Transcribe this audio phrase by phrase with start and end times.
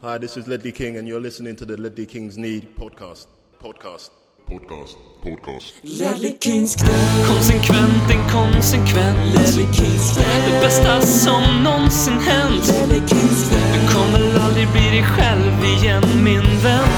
[0.00, 3.26] Hi, this is Ledley King, and you're listening to the Ledley Kings Need podcast.
[3.62, 4.10] Podcast.
[4.48, 4.96] Podcast.
[5.22, 5.72] Podcast.
[5.84, 6.88] Ledley Kings knä,
[7.26, 12.66] Konsekvent, inkonsekvent Ledley Kings knä, Det bästa som någonsin hänt.
[12.68, 16.88] Ledley Kings knä, Du kommer aldrig bli dig själv igen min vän.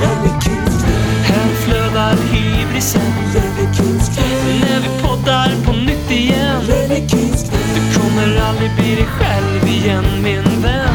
[0.00, 3.12] Ledley Kings knä, Här flödar hybrisen.
[3.34, 4.24] Ledley Kings knä,
[4.60, 6.66] När vi poddar på nytt igen.
[6.66, 7.45] Ledley Kings
[8.06, 10.94] kommer aldrig bli dig själv igen min vän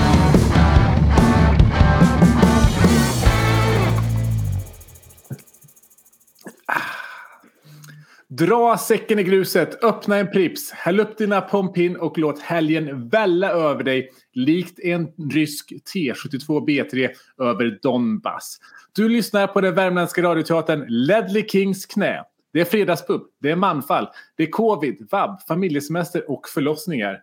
[8.28, 13.52] Dra säcken i gruset, öppna en Prips, häll upp dina pumpin och låt helgen välla
[13.52, 17.10] över dig likt en rysk T72 B3
[17.42, 18.58] över Donbass.
[18.96, 22.24] Du lyssnar på den värmländska radioteatern Ledley Kings knä.
[22.54, 27.22] Det är fredagspub, det är manfall, det är covid, vab, familjesemester och förlossningar.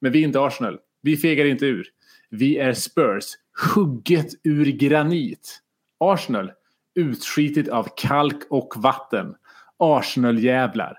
[0.00, 0.78] Men vi är inte Arsenal.
[1.02, 1.86] Vi fegar inte ur.
[2.30, 3.24] Vi är Spurs,
[3.74, 5.60] hugget ur granit.
[5.98, 6.52] Arsenal,
[6.94, 9.34] utskitet av kalk och vatten.
[9.76, 10.98] Arsenal-jävlar.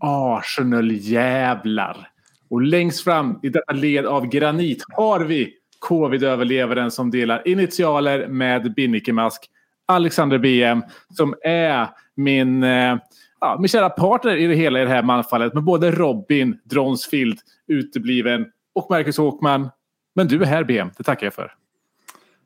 [0.00, 2.08] Arsenal-jävlar.
[2.48, 8.74] Och längst fram i detta led av granit har vi covid-överlevaren som delar initialer med
[8.74, 9.50] binnikemask.
[9.90, 10.82] Alexander BM
[11.16, 12.96] som är min, eh,
[13.40, 17.38] ja, min kära partner i det hela i det här manfallet med både Robin Dronsfield
[17.68, 19.70] utebliven och Marcus Håkman.
[20.14, 21.54] Men du är här BM, det tackar jag för.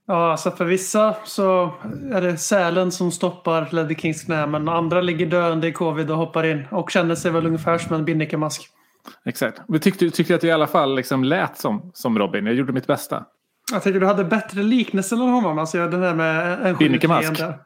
[0.07, 1.73] Ja, alltså för vissa så
[2.13, 6.17] är det Sälen som stoppar Ledley Kings knä men andra ligger döende i covid och
[6.17, 8.71] hoppar in och känner sig väl ungefär som en binnikemask.
[9.25, 9.61] Exakt.
[9.69, 12.47] Vi tyckte, tyckte att jag i alla fall liksom lät som, som Robin.
[12.47, 13.25] Jag gjorde mitt bästa.
[13.73, 15.59] Jag tycker du hade bättre liknelse än honom.
[15.59, 17.59] Alltså den där med en skjutfiende.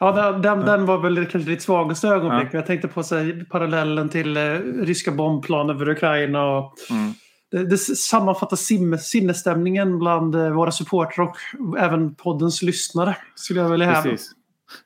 [0.00, 2.48] Ja, den, den, den var väl kanske ditt svagaste ögonblick.
[2.52, 2.58] Ja.
[2.58, 4.42] Jag tänkte på sig, parallellen till eh,
[4.82, 6.44] ryska bombplan över Ukraina.
[6.44, 7.12] Och Mm.
[7.50, 11.36] det, det sammanfattar sim, sinnesstämningen bland eh, våra supportrar och
[11.78, 13.16] även poddens lyssnare.
[13.34, 14.10] Skulle jag vilja hävda.
[14.10, 14.30] Precis.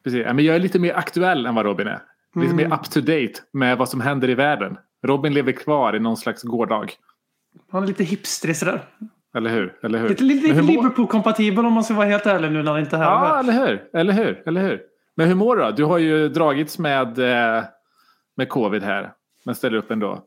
[0.05, 0.23] Precis.
[0.27, 2.01] Ja, men jag är lite mer aktuell än vad Robin är.
[2.35, 2.57] Lite Mm.
[2.69, 4.77] mer up to date med vad som händer i världen.
[5.07, 6.93] Robin lever kvar i någon slags gårdag.
[7.73, 8.83] Han är lite hipstrig sådär.
[9.37, 9.75] Eller hur?
[9.83, 10.09] Eller hur?
[10.09, 13.01] Lite, lite, hur Liverpool-kompatibel om man ska vara helt ärlig nu när han inte är
[13.01, 13.07] här.
[13.07, 13.85] Ja, eller hur?
[13.93, 14.43] Eller hur?
[14.47, 14.81] Eller hur?
[15.17, 15.71] Men hur mår du då?
[15.71, 17.65] Du har ju dragits med, eh,
[18.37, 19.13] med covid här.
[19.45, 20.23] Men ställer upp ändå.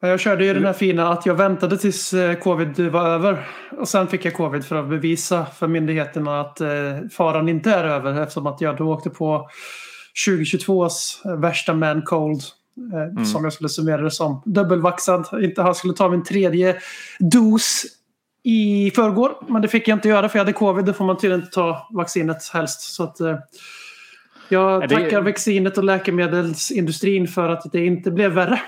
[0.00, 3.48] Jag körde ju den här fina att jag väntade tills eh, covid var över.
[3.78, 6.68] Och sen fick jag covid för att bevisa för myndigheterna att eh,
[7.12, 8.22] faran inte är över.
[8.22, 9.48] Eftersom att jag då åkte på
[10.28, 12.40] 2022s värsta man cold.
[13.16, 14.42] Eh, Som jag skulle summera det som.
[14.44, 15.26] Dubbelvaxad.
[15.42, 16.76] Inte, han skulle ta min tredje
[17.18, 17.84] dos
[18.48, 19.32] i förrgår.
[19.48, 20.84] Men det fick jag inte göra för jag hade covid.
[20.84, 22.80] Det får man tydligen inte ta vaccinet helst.
[22.80, 23.36] Så att, eh,
[24.48, 28.60] jag det- tackar vaccinet och läkemedelsindustrin för att det inte blev värre.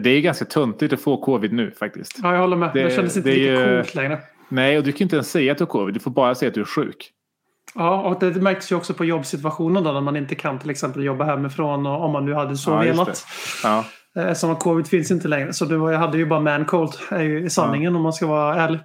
[0.00, 2.18] Det är ganska töntigt att få covid nu faktiskt.
[2.22, 2.70] Ja, jag håller med.
[2.74, 4.18] Det, Det- kändes inte det är lika ju- coolt längre.
[4.48, 5.94] Nej, och du kan inte ens säga att du har covid.
[5.94, 7.10] Du får bara säga att du är sjuk.
[7.74, 11.04] Ja, och det märktes ju också på jobbsituationen då när man inte kan till exempel
[11.04, 13.26] jobba hemifrån och om man nu hade så Ja, velat.
[13.62, 13.84] Ja.
[14.18, 15.52] Eh, Som att covid finns inte längre.
[15.52, 18.80] Så jag hade ju bara man cold är ju sanningen om man ska vara ärlig.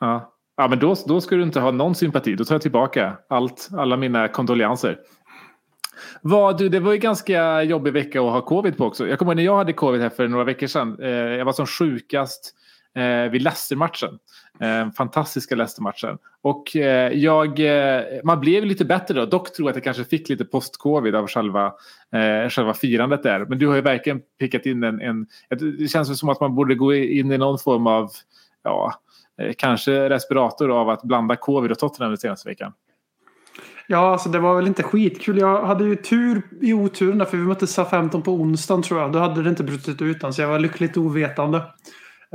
[0.00, 2.34] Ja, ja men då, då ska du inte ha någon sympati.
[2.34, 4.98] Då tar jag tillbaka allt, alla mina kondolenser.
[6.22, 9.08] Vad, du, det var ju ganska jobbig vecka att ha covid på också.
[9.08, 10.96] Jag kommer ihåg när jag hade covid här för några veckor sedan.
[11.02, 12.54] Eh, jag var som sjukast
[12.94, 14.18] eh, vid Leicester-matchen.
[14.60, 16.18] Eh, fantastiska Leicester-matchen.
[16.42, 19.26] Och eh, jag, eh, man blev lite bättre då.
[19.26, 21.66] Dock tror jag att jag kanske fick lite post-covid av själva,
[22.12, 23.46] eh, själva firandet där.
[23.48, 25.26] Men du har ju verkligen pickat in en, en...
[25.78, 28.10] Det känns som att man borde gå in i någon form av...
[28.62, 28.94] Ja,
[29.40, 32.72] eh, kanske respirator av att blanda covid och Tottenham den senaste veckan.
[33.86, 35.38] Ja, alltså det var väl inte skitkul.
[35.38, 39.12] Jag hade ju tur i oturen där, för vi mötte SA-15 på onsdagen tror jag.
[39.12, 41.62] Då hade det inte brutit ut än, så jag var lyckligt ovetande.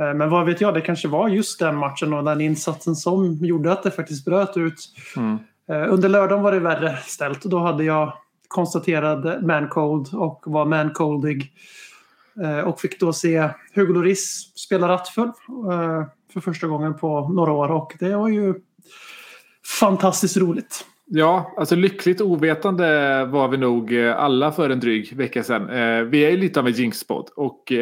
[0.00, 3.34] Eh, Men vad vet jag, det kanske var just den matchen och den insatsen som
[3.40, 4.94] gjorde att det faktiskt bröt ut.
[5.16, 5.38] Mm.
[5.70, 7.42] Eh, Under lördagen var det värre ställt.
[7.42, 8.12] Då hade jag
[8.48, 11.52] konstaterad man-cold och var man-coldig.
[12.42, 15.32] Eh, Och fick då se Hugo Lloris spela rattfull
[16.32, 17.70] för första gången på några år.
[17.70, 18.54] Och det var ju
[19.80, 20.86] fantastiskt roligt.
[21.12, 25.66] Ja, alltså lyckligt ovetande var vi nog alla för en dryg vecka sedan.
[26.10, 27.72] Vi är ju lite av en jinxpod och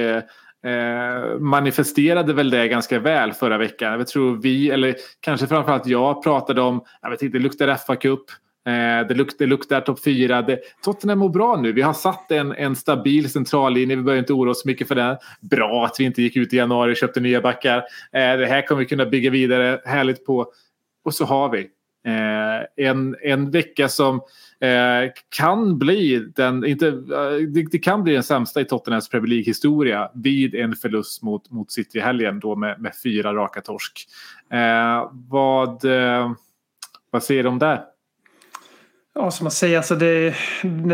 [0.64, 3.92] eh, manifesterade väl det ganska väl förra veckan.
[3.92, 7.76] Jag tror vi, eller kanske framförallt jag, pratade om, jag vet inte, eh, det luktar
[7.76, 8.24] FA-cup.
[9.08, 10.42] Det, luktar, luktar topp fyra.
[10.42, 11.72] Det, Tottenham mår bra nu.
[11.72, 13.96] Vi har satt en, en stabil centrallinje.
[13.96, 15.16] Vi behöver inte oroa oss så mycket för den.
[15.40, 17.76] Bra att vi inte gick ut i januari och köpte nya backar.
[18.12, 20.52] Eh, det här kommer vi kunna bygga vidare härligt på.
[21.04, 21.68] Och så har vi
[22.06, 24.16] Eh, en, en vecka som
[24.60, 29.28] eh, kan bli den, inte, eh, det, det kan bli den sämsta i Tottenhams Premier
[29.28, 34.08] League-historia vid en förlust mot, mot City i helgen då med, med fyra raka torsk.
[34.52, 36.32] Eh, vad, eh,
[37.10, 37.82] vad säger du om det?
[39.14, 40.34] Ja, som man säger, alltså det,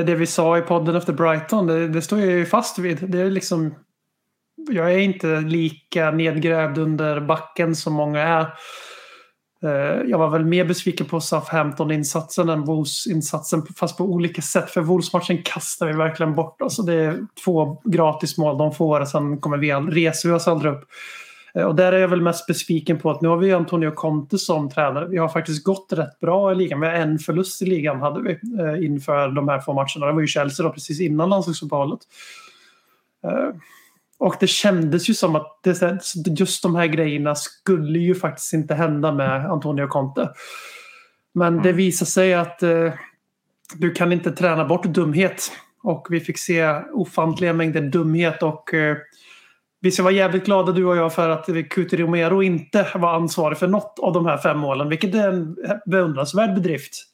[0.06, 3.10] det vi sa i podden efter Brighton, det, det står jag ju fast vid.
[3.10, 3.74] Det är liksom,
[4.70, 8.46] jag är inte lika nedgrävd under backen som många är.
[9.64, 14.70] Eh, jag var väl mer besviken på Southampton-insatsen än Wolves-insatsen fast på olika sätt.
[14.70, 16.62] För Wolves-matchen kastar vi verkligen bort.
[16.62, 20.72] Alltså det är två gratismål de får och sen kommer vi reser vi oss aldrig
[20.72, 20.84] upp.
[21.54, 24.38] Eh, och där är jag väl mest besviken på att nu har vi Antonio Conte
[24.38, 25.08] som tränare.
[25.08, 26.80] Vi har faktiskt gått rätt bra i ligan.
[26.80, 30.06] Vi har en förlust i ligan hade vi eh, inför de här två matcherna.
[30.06, 32.00] Det var ju Chelsea då precis innan landslagsuppehållet.
[34.18, 36.00] Och det kändes ju som att det,
[36.38, 40.30] just de här grejerna skulle ju faktiskt inte hända med Antonio Conte.
[41.34, 42.92] Men det visar sig att eh,
[43.74, 45.52] du kan inte träna bort dumhet.
[45.82, 48.96] Och vi fick se ofantliga mängder dumhet och eh,
[49.80, 53.58] vi ska vara jävligt glada du och jag för att Cuti Romero inte var ansvarig
[53.58, 54.88] för något av de här fem målen.
[54.88, 55.56] Vilket är en
[55.86, 57.13] beundransvärd bedrift.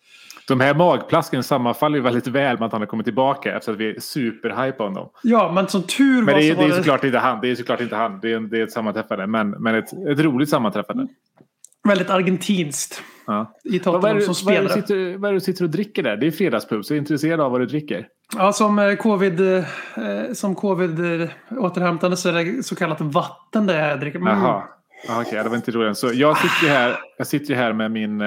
[0.51, 3.79] De här magplasken sammanfaller ju väldigt väl med att han har kommit tillbaka efter att
[3.79, 5.11] vi är superhype på honom.
[5.23, 7.41] Ja, men som tur Men var det är, så det är såklart inte han.
[7.41, 8.21] Det är såklart inte han.
[8.21, 9.27] Det är, det är ett sammanträffande.
[9.27, 11.07] Men, men ett, ett roligt sammanträffande.
[11.89, 13.55] väldigt argentinskt Ja.
[13.65, 14.81] i Tottenham det- som vad, är det spelare.
[14.81, 16.17] du sitter, vad är det du sitter och dricker där?
[16.17, 18.07] Det är fredagspub, så jag är intresserad av vad du dricker.
[18.37, 19.63] Ja, som eh, covid, eh,
[20.33, 24.19] som covid eh, återhämtande så är det så kallat vatten det jag dricker.
[24.19, 24.33] Mm.
[24.39, 24.63] Jaha.
[25.09, 25.99] Ja, Okej, det var inte roligt.
[25.99, 28.21] Så jag sitter ju här, jag sitter här med min,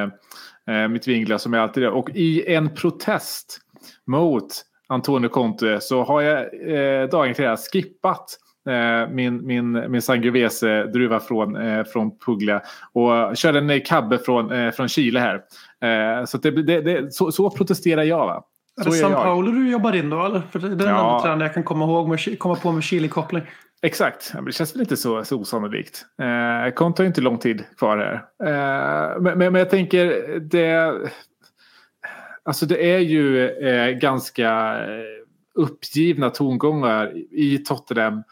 [0.89, 1.91] mitt vinglas som jag alltid gör.
[1.91, 3.59] Och i en protest
[4.07, 4.47] mot
[4.87, 8.37] Antonio Conte så har jag eh, dagen till det skippat
[8.69, 12.61] eh, min, min, min Sangiovese-druva från, eh, från Puglia
[12.93, 15.35] och körde en Cabbe från, eh, från Chile här.
[15.81, 18.25] Eh, så, det, det, det, så, så protesterar jag.
[18.25, 18.43] Va?
[18.79, 19.23] Är Så det är San jag.
[19.23, 20.41] Paulo du jobbar in då eller?
[20.51, 21.11] För det är den Ja.
[21.11, 23.43] enda tränare jag kan komma ihåg med, komma på med Chile-koppling.
[23.85, 26.05] Exakt, det känns väl inte så, så osannolikt.
[26.21, 28.13] Eh, Konto har ju inte lång tid kvar här.
[28.47, 30.99] Eh, men, men, men jag tänker, det,
[32.43, 34.49] alltså det är ju eh, ganska
[34.85, 35.03] eh,
[35.55, 38.23] uppgivna tongångar i Tottenham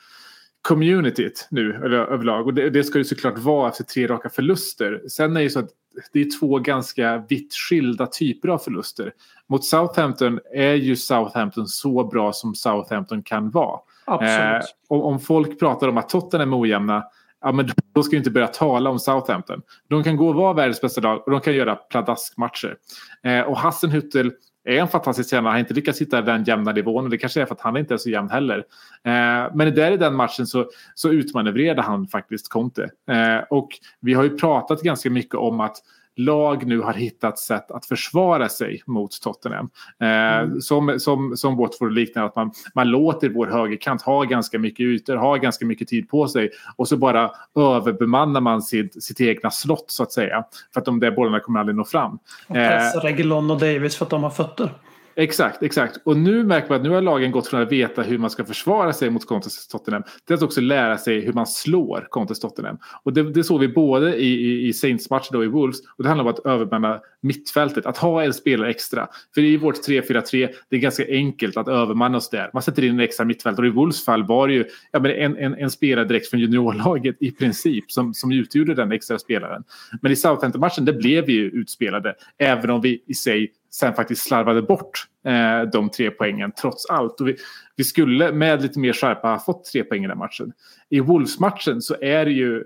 [0.61, 2.47] communityt nu eller, överlag.
[2.47, 5.01] Och det, det ska ju såklart vara efter tre raka förluster.
[5.07, 5.69] Sen är det ju så att
[6.13, 9.13] det är två ganska vitt skilda typer av förluster.
[9.47, 13.79] Mot Southampton är ju Southampton så bra som Southampton kan vara.
[14.05, 14.63] Absolut.
[14.63, 17.03] Eh, om, om folk pratar om att Tottenham är ojämna,
[17.41, 19.61] ja, men då ska vi inte börja tala om Southampton.
[19.89, 22.77] De kan gå och vara världens bästa lag och de kan göra pladaskmatcher.
[23.23, 24.31] Eh, och Hassenhüttel
[24.63, 25.49] är en fantastisk tränare.
[25.49, 27.77] Han har inte lyckats hitta den jämna nivån och det kanske är för att han
[27.77, 28.57] inte är så jämn heller.
[29.03, 32.89] Eh, men där i den matchen så, så utmanövrerade han faktiskt Conte.
[33.11, 33.69] Eh, och
[33.99, 35.77] vi har ju pratat ganska mycket om att
[36.15, 39.69] lag nu har hittat sätt att försvara sig mot Tottenham.
[39.99, 44.79] Eh, som, som, som Watford liknar att man, man låter vår högerkant ha ganska mycket
[44.79, 49.51] ytor, ha ganska mycket tid på sig och så bara överbemannar man sitt, sitt egna
[49.51, 50.43] slott så att säga.
[50.73, 52.19] För att de där bollarna kommer aldrig nå fram.
[52.47, 54.69] Och Eh, pressa Reguilon och Davis för att de har fötter.
[55.15, 55.97] Exakt, exakt.
[56.03, 58.45] Och nu märker man att nu har lagen gått från att veta hur man ska
[58.45, 62.77] försvara sig mot Contes Tottenham till att också lära sig hur man slår Contes Tottenham.
[63.03, 66.09] Och det, det såg vi både i, i, i Saints-matchen och i Wolves och det
[66.09, 69.07] handlar om att övermanna mittfältet, att ha en spelare extra.
[69.35, 72.49] För i vårt 3-4-3, det är ganska enkelt att övermanna oss där.
[72.53, 73.67] Man sätter in en extra mittfältare.
[73.67, 76.39] och i Wolves fall var det ju ja, men en, en, en spelare direkt från
[76.39, 79.63] juniorlaget i princip som, som utgjorde den extra spelaren.
[80.01, 84.23] Men i Southampton-matchen, det blev vi ju utspelade, även om vi i sig sen faktiskt
[84.23, 87.21] slarvade bort eh, de tre poängen trots allt.
[87.21, 87.35] Och vi,
[87.75, 90.53] vi skulle med lite mer skärpa ha fått tre poäng i den matchen.
[90.89, 92.63] I Wolves-matchen så är det ju,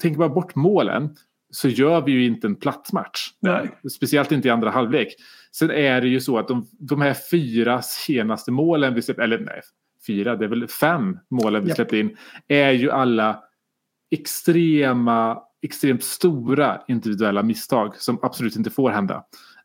[0.00, 1.16] tänker man bort målen
[1.50, 3.28] så gör vi ju inte en platt match.
[3.40, 3.70] Nej.
[3.96, 5.14] Speciellt inte i andra halvlek.
[5.52, 9.38] Sen är det ju så att de, de här fyra senaste målen vi släppte, eller
[9.38, 9.60] nej,
[10.06, 11.76] fyra, det är väl fem målen vi Japp.
[11.76, 12.16] släppte in,
[12.48, 13.42] är ju alla
[14.10, 19.24] extrema, extremt stora individuella misstag som absolut inte får hända.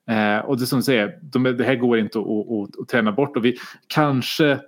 [0.10, 2.88] Eh, och det som du säger, de, det här går inte att, att, att, att
[2.88, 4.60] träna bort och vi kanske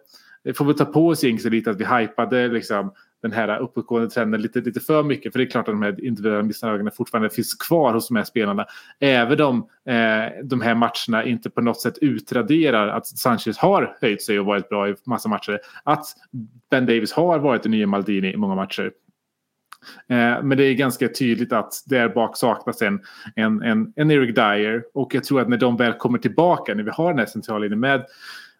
[0.57, 4.41] får vi ta på oss egentligen lite att vi hypade liksom, den här uppåtgående trenden
[4.41, 5.31] lite, lite för mycket.
[5.31, 8.23] För det är klart att de här individuella missnöjena fortfarande finns kvar hos de här
[8.23, 8.65] spelarna.
[8.99, 14.21] Även om eh, de här matcherna inte på något sätt utraderar att Sanchez har höjt
[14.21, 15.59] sig och varit bra i massa matcher.
[15.83, 16.05] Att
[16.71, 18.91] Ben Davis har varit den nya Maldini i många matcher.
[20.07, 22.99] Eh, men det är ganska tydligt att där bak saknas en,
[23.35, 24.83] en, en, en Eric Dyer.
[24.93, 27.79] Och jag tror att när de väl kommer tillbaka, när vi har den här centrallinjen
[27.79, 28.05] med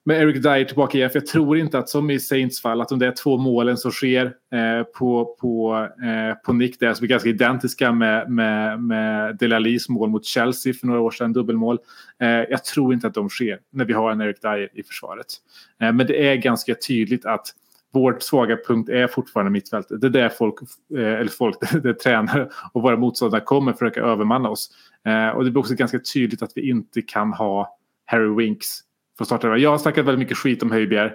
[0.05, 1.09] med Eric Dyer tillbaka igen.
[1.09, 3.91] För jag tror inte att som i Saints fall att de där två målen som
[3.91, 9.37] sker eh, på, på, eh, på Nick där som är ganska identiska med, med, med
[9.37, 11.77] Delalis mål mot Chelsea för några år sedan, dubbelmål.
[12.21, 15.27] Eh, jag tror inte att de sker när vi har en Eric Dyer i försvaret.
[15.81, 17.47] Eh, men det är ganska tydligt att
[17.93, 20.01] vår svaga punkt är fortfarande mittfältet.
[20.01, 20.55] Det är där folk,
[20.97, 24.69] eh, eller folk, det är tränare och våra motståndare kommer försöka övermanna oss.
[25.07, 28.79] Eh, och det blir också ganska tydligt att vi inte kan ha Harry Winks
[29.17, 29.57] för starta.
[29.57, 31.05] Jag har snackat väldigt mycket skit om Höjbjer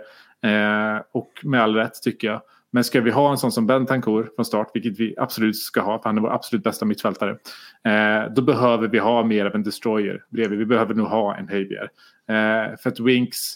[0.42, 2.40] eh, och med all rätt tycker jag.
[2.70, 6.02] Men ska vi ha en sån som Bentancur från start, vilket vi absolut ska ha,
[6.02, 7.30] för han är vår absolut bästa mittfältare.
[7.84, 10.58] Eh, då behöver vi ha mer av en destroyer bredvid.
[10.58, 11.90] Vi behöver nog ha en Höjbjer.
[12.28, 13.54] Eh, för att Winks,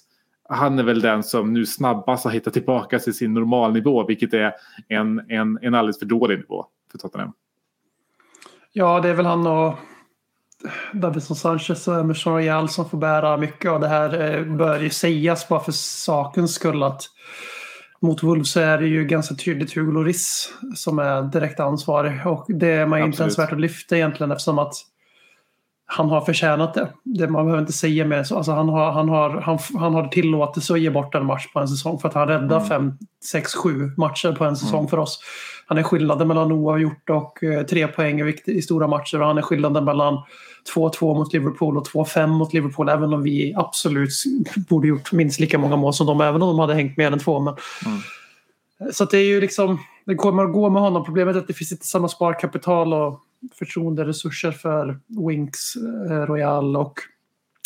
[0.53, 4.53] han är väl den som nu snabbast har hittat tillbaka till sin normalnivå, vilket är
[4.89, 7.33] en, en, en alldeles för dålig nivå för Tottenham.
[8.73, 9.75] Ja, det är väl han och
[10.93, 14.39] Davison Sanchez och Emerson Royal som får bära mycket av det här.
[14.39, 17.03] Eh, bör ju sägas bara för sakens skull att
[18.01, 22.27] mot Wolves så är det ju ganska tydligt Hugo Lloris som är direkt ansvarig.
[22.27, 24.75] Och det är man ju inte ens värt att lyfta egentligen eftersom att
[25.97, 26.89] han har förtjänat det.
[27.03, 28.25] det man behöver inte säga mer.
[28.25, 28.37] så.
[28.37, 31.61] Alltså han, har, han, har, han, han har tillåtelse att ge bort en match på
[31.61, 32.93] en säsong för att han räddar fem,
[33.25, 35.21] sex, sju matcher på en säsong för oss.
[35.67, 39.43] Han är skillnaden mellan oavgjort och eh, tre poäng i, stora matcher och han är
[39.43, 40.19] skillnaden mellan
[40.75, 44.11] 2-2 mot Liverpool och 2-5 mot Liverpool även om vi absolut
[44.69, 47.19] borde gjort minst lika många mål som dem även om de hade hängt mer än
[47.19, 47.41] två.
[47.41, 47.55] Men...
[48.93, 51.05] Så att det är ju liksom, det kommer att gå med honom.
[51.05, 53.21] Problemet är att det finns inte samma sparkapital och
[53.55, 56.95] förtroenderesurser för Winks, eh, Royal och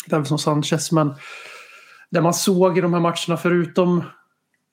[0.07, 0.91] Davison Sanchez.
[0.91, 1.13] Men
[2.09, 3.97] det man såg i de här matcherna förutom,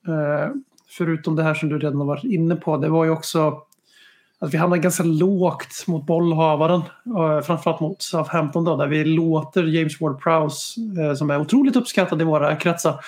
[0.07, 0.49] eh,
[0.97, 3.61] förutom det här som du redan har varit inne på, det var ju också
[4.39, 6.81] att vi hamnar ganska lågt mot bollhavaren.
[7.17, 12.25] eh, Framförallt mot Southampton då, där vi låter James Ward-Prowse, som är otroligt uppskattad i
[12.25, 12.99] våra kretsar,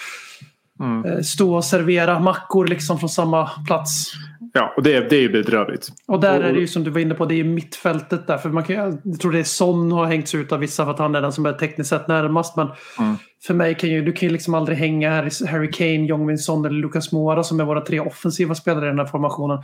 [0.80, 1.24] Mm.
[1.24, 4.12] stå och servera mackor liksom från samma plats.
[4.58, 5.88] Ja, och det, är- det är ju bedrövligt.
[6.08, 8.38] Och där är det ju som du var inne på, det är mittfältet där.
[8.38, 11.00] För man kan, jag tror det är Son har hängts ut av vissa för att
[11.00, 12.56] han är den som är tekniskt sett närmast.
[12.58, 12.68] Men
[13.00, 13.16] Mm.
[13.48, 16.66] för mig kan ju, du kan ju liksom aldrig hänga Harry- Harry Kane, Jong-Min Son
[16.66, 19.58] eller Lucas Moura som är våra tre offensiva spelare i den här formationen.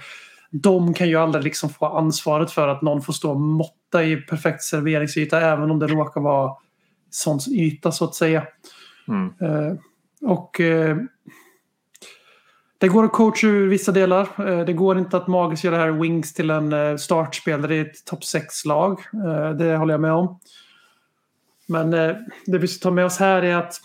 [0.52, 4.16] De kan ju aldrig liksom få ansvaret för att någon får stå och måtta i
[4.18, 6.52] perfekt serveringsyta även om det råkar vara
[7.10, 8.44] sån yta så att säga.
[9.08, 9.26] Mm.
[9.42, 9.74] Eh,
[10.30, 10.98] och eh,
[12.84, 14.50] det går att coacha ur vissa delar.
[14.50, 17.80] Eh, det går inte att magiskt göra det här Wings till en eh, startspelare i
[17.80, 19.00] ett topp 6-lag.
[19.14, 20.40] Eh, det håller jag med om.
[21.68, 21.92] Men
[22.46, 23.80] det vi ska ta med oss här är att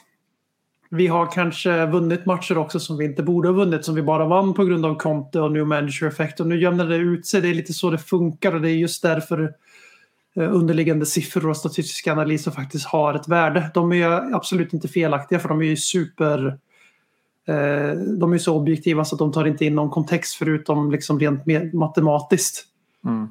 [0.91, 3.85] vi har kanske vunnit matcher också som vi inte borde ha vunnit.
[3.85, 6.41] Som vi bara vann på grund av Conte och New Manager Effect.
[6.41, 7.41] Och nu jämnar det ut sig.
[7.41, 9.53] Det är lite så det funkar och det är just därför
[10.37, 13.71] underliggande siffror och statistiska analyser faktiskt har ett värde.
[13.75, 16.59] De är absolut inte felaktiga för de är ju super...
[17.49, 21.21] Eh, de är så objektiva så att de tar inte in någon kontext förutom liksom
[21.21, 22.65] rent matematiskt.
[23.05, 23.29] Mm.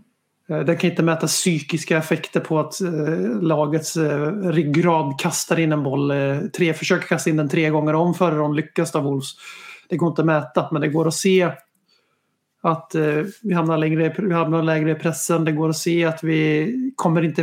[0.50, 3.98] Eh, Den kan inte mäta psykiska effekter på att eh, lagets
[4.44, 6.14] ryggrad kastar in en boll.
[6.58, 9.34] Tre försöker kasta in den tre gånger om före de lyckas av Wolves.
[9.90, 11.52] Det går inte att mäta men det går att se
[12.62, 12.92] att
[13.42, 15.46] vi, hamnar längre, vi hamnar lägre i pressen.
[15.46, 17.42] Det går att se att vi kommer inte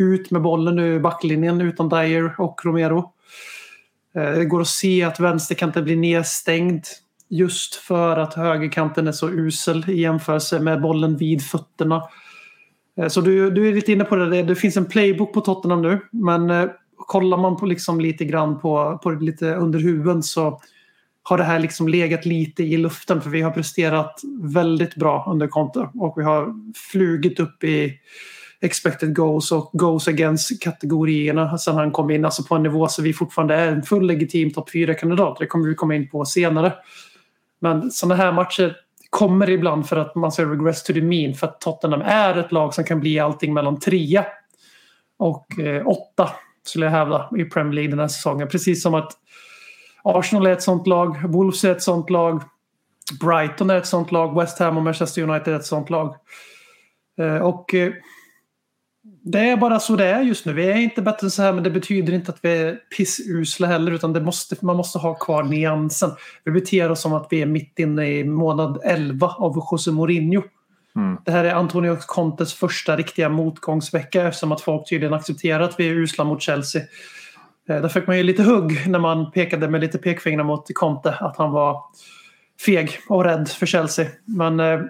[0.00, 3.12] ut med bollen ur backlinjen utan Dyer och Romero.
[4.16, 6.84] Eh, det går att se att vänsterkanten blir nedstängd
[7.28, 12.02] just för att högerkanten är så usel i jämförelse med bollen vid fötterna.
[13.00, 14.42] Eh, så du, du är lite inne på det.
[14.42, 16.00] Det- finns en playbook på Tottenham nu.
[16.10, 20.60] Men eh, kollar man på liksom lite grann på, på lite under huven så
[21.22, 23.20] har det här liksom legat lite i luften.
[23.20, 25.88] För vi har presterat väldigt bra under Conte.
[25.94, 26.54] Och vi har
[26.92, 27.98] flugit upp i
[28.66, 32.24] expected goals och goals against kategorierna sen han kom in.
[32.24, 35.36] Alltså på en nivå så vi fortfarande är en full legitim topp 4-kandidat.
[35.38, 36.72] Det kommer vi komma in på senare.
[37.60, 38.76] Men sådana här matcher
[39.10, 41.34] kommer ibland för att man ser regress to the mean.
[41.34, 44.26] För att Tottenham är ett lag som kan bli allting mellan trea
[45.18, 46.30] och eh, åtta
[46.64, 48.48] skulle jag hävda i Premier League den här säsongen.
[48.48, 49.12] Precis som att
[50.04, 52.42] Arsenal är ett sånt lag, Wolves är ett sånt lag,
[53.20, 56.14] Brighton är ett sånt lag, West Ham och Manchester United är ett sånt lag.
[57.18, 57.92] Eh, och eh,
[59.28, 60.52] det är bara så det är just nu.
[60.52, 63.66] Vi är inte bättre än så här men det betyder inte att vi är pissusla
[63.66, 66.10] heller utan det måste, man måste ha kvar nyansen.
[66.44, 70.42] Vi beter oss som att vi är mitt inne i månad 11 av José Mourinho.
[70.96, 71.18] Mm.
[71.24, 75.88] Det här är Antonio Contes första riktiga motgångsvecka eftersom att folk tydligen accepterar att vi
[75.88, 76.82] är usla mot Chelsea.
[77.68, 81.10] Eh, Där fick man ju lite hugg när man pekade med lite pekfingrar mot Conte
[81.10, 81.82] att han var
[82.66, 84.06] feg och rädd för Chelsea.
[84.24, 84.80] Men eh,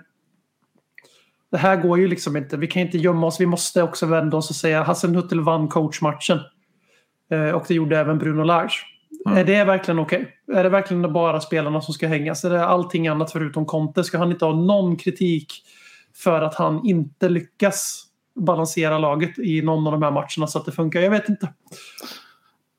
[1.50, 2.56] det här går ju liksom inte.
[2.56, 3.40] Vi kan inte gömma oss.
[3.40, 6.40] Vi måste också vända oss och säga Hassan Huttel vann coachmatchen.
[7.30, 8.86] Eh, och det gjorde även Bruno Lage.
[9.34, 10.28] Är det verkligen okej?
[10.52, 12.44] Är det verkligen bara spelarna som ska hängas?
[12.44, 14.04] Är det allting annat förutom Conte?
[14.04, 15.52] Ska han inte ha någon kritik
[16.14, 20.64] för att han inte lyckas balansera laget i någon av de här matcherna så att
[20.64, 21.00] det funkar?
[21.00, 21.48] Jag vet inte.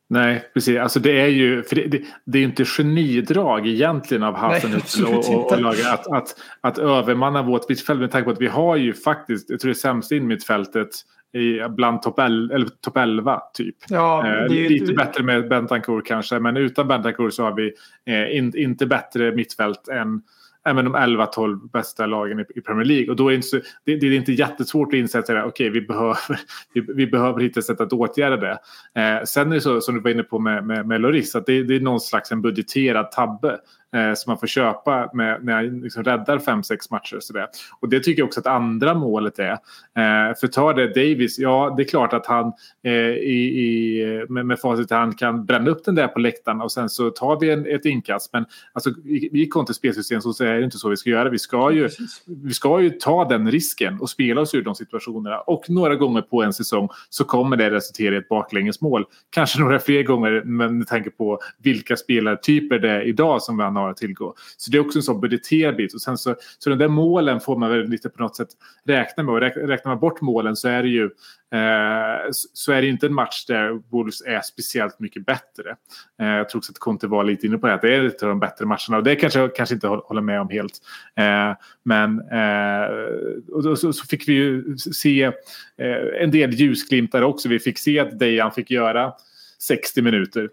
[0.09, 0.77] Nej, precis.
[0.79, 5.35] Alltså det är ju för det, det, det är inte genidrag egentligen av Hasenhüttl och,
[5.35, 8.75] och, och laget att, att, att övermanna vårt mittfält med tanke på att vi har
[8.75, 10.89] ju faktiskt, jag tror det sämsta innermittfältet
[11.33, 13.75] i, bland topp 11, eller top 11 typ.
[13.89, 17.55] Ja, Eh, det är ju- lite bättre med Bentancourt kanske, men utan Bentancourt så har
[17.55, 17.73] vi
[18.05, 20.21] eh, in, inte bättre mittfält än
[20.67, 23.09] även de 11-12 bästa lagen i, i Premier League.
[23.09, 25.69] Och då är det, inte så, det, det är inte jättesvårt att inse att okej,
[25.69, 26.17] vi, behöver,
[26.73, 28.59] vi, vi behöver hitta ett sätt att åtgärda det.
[29.01, 31.45] Eh, sen är det så som du var inne på med, med, med Loris, att
[31.45, 33.59] det, det är någon slags en budgeterad tabbe
[33.95, 37.15] eh, som man får köpa med, när jag liksom räddar 5-6 matcher.
[37.15, 37.47] Och, så där.
[37.79, 39.51] och det tycker jag också att andra målet är.
[39.51, 42.53] Eh, för ta det Davis, ja det är klart att han
[42.83, 46.61] eh, i, i, med, med facit i hand kan bränna upp den där på läktaren
[46.61, 48.33] och sen så tar vi en, ett inkast.
[48.33, 51.29] Men alltså, i, i Contes spelsystem så är det inte så vi ska göra.
[51.29, 51.89] Vi ska, ju,
[52.25, 55.39] vi ska ju ta den risken och spela oss ur de situationerna.
[55.39, 59.05] Och några gånger på en säsong så kommer det resultera i ett baklängesmål.
[59.29, 63.89] Kanske några fler gånger men med tanke på vilka spelartyper det är idag som har
[63.89, 64.35] att tillgå.
[64.57, 65.93] Så det är också en sån budgeterad bit.
[65.93, 68.49] Och sen så, så de där målen får man väl lite på något sätt
[68.85, 69.33] räkna med.
[69.33, 71.03] Och räknar man bort målen så är det ju
[71.51, 75.75] eh, så- är det inte en match där Wolves är speciellt mycket bättre.
[76.21, 78.25] Eh, jag tror också att Conte var lite inne på det, att det är lite
[78.25, 78.97] av de bättre matcherna.
[78.97, 80.73] Och det kanske jag kanske inte håller med om helt.
[81.15, 81.53] Eh,
[81.83, 82.87] men eh,
[83.51, 87.49] och då, så, så fick vi ju se eh, en del ljusglimtar också.
[87.49, 89.13] Vi fick se att Dejan fick göra
[89.59, 90.49] 60 minuter.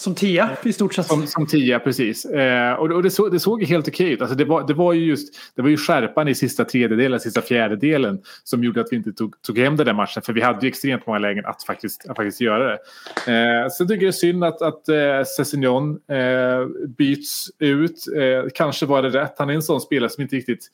[0.00, 1.06] Som tia i stort sett.
[1.06, 2.24] Som, som tia, precis.
[2.24, 4.20] Eh, och och det, såg, det såg helt okej ut.
[4.20, 7.42] Alltså det, var, det var ju just det var ju skärpan i sista tredjedelen, sista
[7.42, 10.22] fjärdedelen som gjorde att vi inte tog, tog hem den där matchen.
[10.22, 12.78] För vi hade ju extremt många lägen att faktiskt, att faktiskt göra det.
[13.32, 18.06] Eh, sen tycker jag det är synd att, att eh, Sessignon eh, byts ut.
[18.16, 19.34] Eh, kanske var det rätt.
[19.38, 20.70] Han är en sån spelare som inte riktigt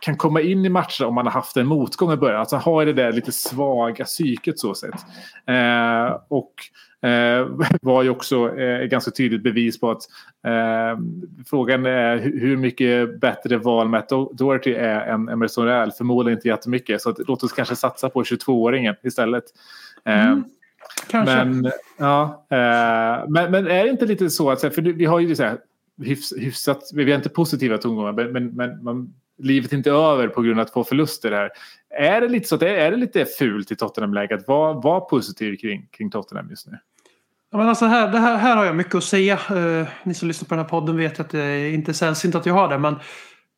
[0.00, 2.40] kan komma in i matcher om man har haft en motgång i början.
[2.40, 4.94] Alltså har det där lite svaga psyket så sett.
[5.46, 6.52] Eh, och
[7.82, 10.02] var ju också eh, ett ganska tydligt bevis på att
[10.46, 10.98] eh,
[11.46, 15.92] frågan är hu- hur mycket bättre val Matt Do- Doherty är än Emerson Real.
[15.92, 17.02] Förmodligen inte jättemycket.
[17.02, 19.44] Så att, låt oss kanske satsa på 22-åringen istället.
[20.04, 20.44] Eh, Mm,
[21.10, 21.44] Kanske.
[21.44, 25.36] men, ja, eh, men, men är det inte lite så att, för vi har ju
[25.36, 25.58] så här,
[26.02, 30.28] hyfs, hyfsat, vi har inte positiva tongångar, men, men, men man, livet är inte över
[30.28, 31.50] på grund av att få förluster här.
[31.90, 35.00] Är det lite så att är, är det lite fult i Tottenham-läge att vara, vara
[35.00, 36.78] positiv kring, kring Tottenham just nu?
[37.52, 39.34] Ja, men alltså här, det här, här har jag mycket att säga.
[39.34, 42.46] Eh, ni som lyssnar på den här podden vet att det är inte sällsynt att
[42.46, 42.78] jag har det.
[42.78, 42.96] Men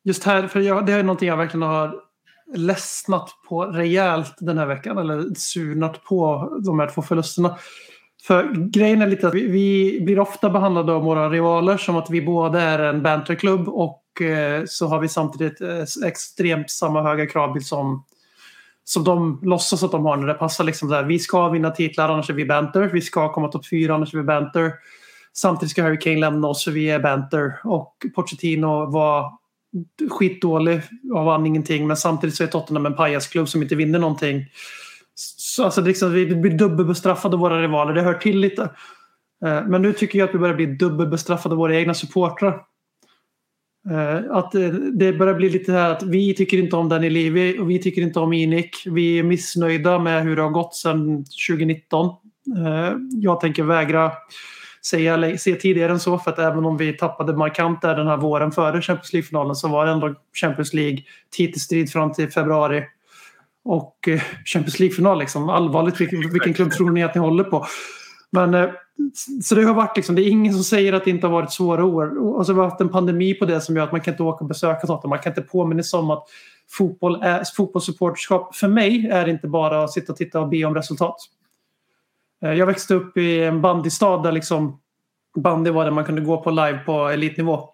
[0.05, 1.94] just här, för jag, det är någonting jag verkligen har
[2.55, 4.98] ledsnat på rejält den här veckan.
[4.98, 7.59] Eller surnat på de här två förlusterna.
[8.26, 12.11] För grejen är lite att vi, vi blir ofta behandlade av våra rivaler som att
[12.11, 17.26] vi båda är en banterklubb och eh, så har vi samtidigt eh, extremt samma höga
[17.26, 18.05] kravbild som
[18.85, 20.64] som de låtsas att de har när det passar.
[20.64, 21.03] Liksom där.
[21.03, 22.83] Vi ska vinna titlar annars är vi banter.
[22.83, 24.73] Vi ska komma topp fyra annars är vi banter.
[25.33, 27.61] Samtidigt ska Harry Kane lämna oss för vi är banter.
[27.64, 29.33] Och Pochettino var
[30.11, 30.81] skitdålig
[31.12, 31.87] och vann ingenting.
[31.87, 34.47] Men samtidigt så är Tottenham en pajasklubb som inte vinner någonting.
[35.14, 37.95] Så alltså, det liksom, vi blir dubbelbestraffade av våra rivaler.
[37.95, 38.62] Det hör till lite.
[39.45, 42.62] Eh, men nu tycker jag att vi börjar bli dubbelbestraffade av våra egna supportrar.
[43.90, 47.59] Eh, att eh, det börjar bli lite här att vi tycker inte om Danny Levy
[47.59, 48.77] och vi tycker inte om Inik.
[48.87, 52.07] Vi är missnöjda med hur det har gått sedan 2019.
[52.57, 54.12] Eh, jag tänker vägra
[54.87, 58.16] säga, se tidigare än så för att även om vi tappade markant där den här
[58.16, 60.99] våren före Champions League-finalen så var det ändå Champions League
[61.31, 62.85] titelstrid fram till februari.
[63.64, 64.09] Och
[64.45, 65.49] Champions League-final liksom.
[65.49, 67.66] Allvarligt, vilken, vilken klubb tror ni att ni håller på?
[68.31, 68.71] Men
[69.42, 71.52] så det har varit liksom, det är ingen som säger att det inte har varit
[71.52, 72.37] svåra år.
[72.37, 74.22] Och så har vi haft en pandemi på det som gör att man kan inte
[74.22, 75.05] åka och besöka sånt.
[75.05, 76.24] Man kan inte påminna sig om att
[76.70, 80.74] fotboll är, fotbollssupporterskap för mig är inte bara att sitta och titta och be om
[80.74, 81.16] resultat.
[82.42, 84.81] Eh, jag växte upp i en bandystad där liksom
[85.37, 87.68] bandy var det man kunde gå på live på elitnivå.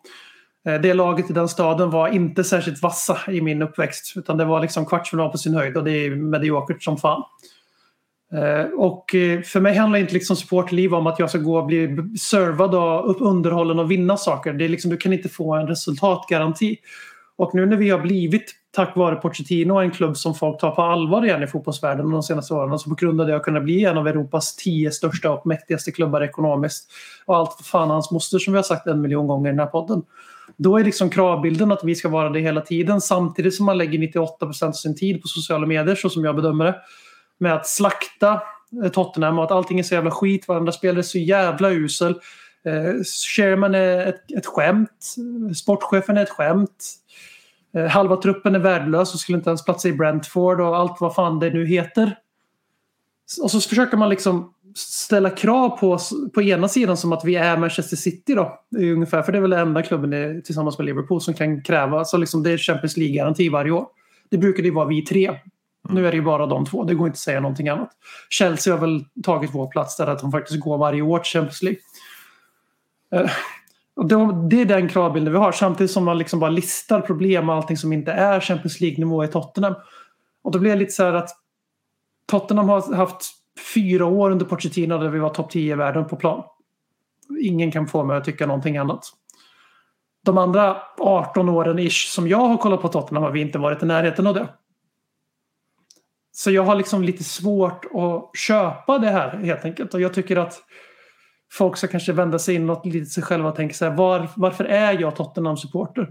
[0.66, 4.16] Eh, det laget i den staden var inte särskilt vassa i min uppväxt.
[4.16, 7.22] Utan det var liksom kvartsfinal på sin höjd och det är mediokert som fan.
[8.33, 11.67] Eh, och eh, för mig handlar inte liksom supportliv om att jag ska gå och
[11.67, 14.53] bli servad och underhållen och vinna saker.
[14.53, 16.77] Det är liksom, du kan inte få en resultatgaranti.
[17.37, 20.83] Och nu när vi har blivit, tack vare Pochettino, en klubb som folk tar på
[20.83, 22.73] allvar igen i fotbollsvärlden de senaste åren.
[22.73, 25.47] Och så på grund av det har kunnat bli en av Europas tio största och
[25.47, 26.91] mäktigaste klubbar ekonomiskt.
[27.27, 29.59] Och allt för fan hans moster som vi har sagt en miljon gånger i den
[29.59, 30.03] här podden.
[30.57, 33.99] Då är liksom kravbilden att vi ska vara det hela tiden samtidigt som man lägger
[33.99, 36.75] 98% av sin tid på sociala medier så som jag bedömer det
[37.38, 38.42] med att slakta
[38.85, 40.48] eh, Tottenham och att allting är så jävla skit.
[40.48, 42.14] Varandra spelare är så jävla usel.
[42.64, 43.03] Eh,
[43.37, 45.14] Sherman är ett, ett skämt.
[45.57, 46.94] Sportchefen är ett skämt.
[47.74, 51.14] Eh, halva truppen är värdelös och skulle inte ens platsa i Brentford och allt vad
[51.14, 52.16] fan det nu heter.
[53.42, 57.37] Och så försöker man liksom ställa krav på oss på ena sidan som att vi
[57.37, 58.61] är Manchester City då.
[58.77, 62.05] Ungefär, för det är väl den enda klubben är, tillsammans med Liverpool som kan kräva,
[62.05, 63.87] så liksom det är Champions League-garanti varje år.
[64.31, 65.31] Det brukade ju vara vi tre.
[65.88, 66.03] Mm.
[66.03, 67.90] Nu är det ju bara de två, det går inte att säga någonting annat.
[68.29, 71.62] Chelsea har väl tagit vår plats där att de faktiskt går varje år till Champions
[71.62, 71.81] League.
[73.14, 73.31] Eh,
[73.96, 74.07] och
[74.48, 77.77] det är den kravbilden vi har samtidigt som man liksom bara listar problem och allting
[77.77, 79.74] som inte är Champions League-nivå i Tottenham.
[80.42, 81.31] Och då blir det lite så här att
[82.27, 83.22] Tottenham har haft
[83.74, 86.44] fyra år under Pochettino där vi var topp 10 i världen på plan.
[87.40, 89.05] Ingen kan få mig att tycka någonting annat.
[90.24, 93.83] De andra 18 åren ish som jag har kollat på Tottenham har vi inte varit
[93.83, 94.48] i närheten av det.
[96.38, 99.94] Så jag har liksom lite svårt att köpa det här helt enkelt.
[99.94, 100.55] Och jag tycker att
[101.53, 104.64] folk ska kanske vända sig inåt lite sig själva och tänka så här, var, varför
[104.64, 106.11] är jag Tottenham-supporter?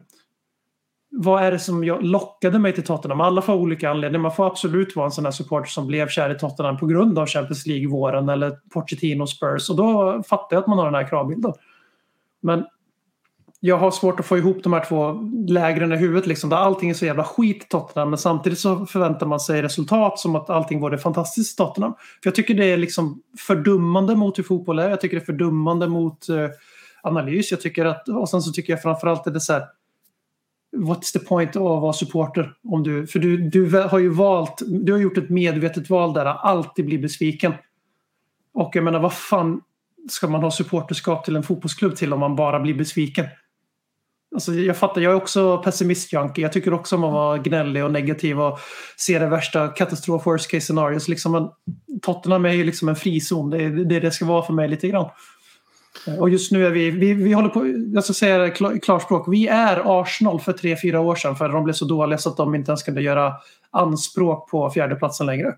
[1.09, 3.21] Vad är det som jag lockade mig till Tottenham?
[3.21, 4.21] Alla får olika anledningar.
[4.21, 7.19] Man får absolut vara en sån här supporter som blev kär i Tottenham på grund
[7.19, 9.69] av Champions League-våren eller Pochettino Spurs.
[9.69, 11.53] Och då fattar jag att man har den här kravbilden.
[12.41, 12.65] Men
[13.59, 15.13] jag har svårt att få ihop de här två
[15.47, 16.27] lägren i huvudet.
[16.27, 18.09] Liksom, där allting är så jävla skit i Tottenham.
[18.09, 21.93] Men samtidigt så förväntar man sig resultat som att allting vore fantastiskt i Tottenham.
[21.93, 24.89] För jag tycker det är liksom fördummande mot hur fotboll är.
[24.89, 26.49] Jag tycker det är fördummande mot eh,
[27.03, 27.51] analys.
[27.51, 29.63] Jag tycker att, och sen så tycker jag framförallt att det är så här.
[30.77, 32.53] What's the point av att vara supporter?
[32.63, 36.25] Om du, för du, du har ju valt, du har gjort ett medvetet val där
[36.25, 37.53] att alltid bli besviken.
[38.53, 39.61] Och jag menar, vad fan
[40.09, 43.25] ska man ha supporterskap till en fotbollsklubb till om man bara blir besviken?
[44.35, 46.41] Alltså, jag fattar, jag är också pessimist-junkie.
[46.41, 48.59] Jag tycker också om att vara gnällig och negativ och
[48.97, 51.07] se det värsta katastrof, worst case scenarios.
[51.07, 51.49] Liksom en,
[52.01, 53.49] Tottenham är ju liksom en frizon.
[53.49, 55.09] Det är det det ska vara för mig lite grann.
[56.07, 58.75] Eh, och just nu är vi, vi, vi håller på, jag ska säga det klar-
[58.75, 62.17] i klarspråk, vi är Arsenal för tre, fyra år sedan för de blev så dåliga
[62.17, 63.33] så att de inte ens kunde göra
[63.71, 65.55] anspråk på fjärdeplatsen längre.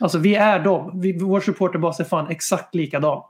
[0.00, 1.00] Alltså vi är dem.
[1.00, 3.22] Vi, vår supporterbas är fan exakt likadan.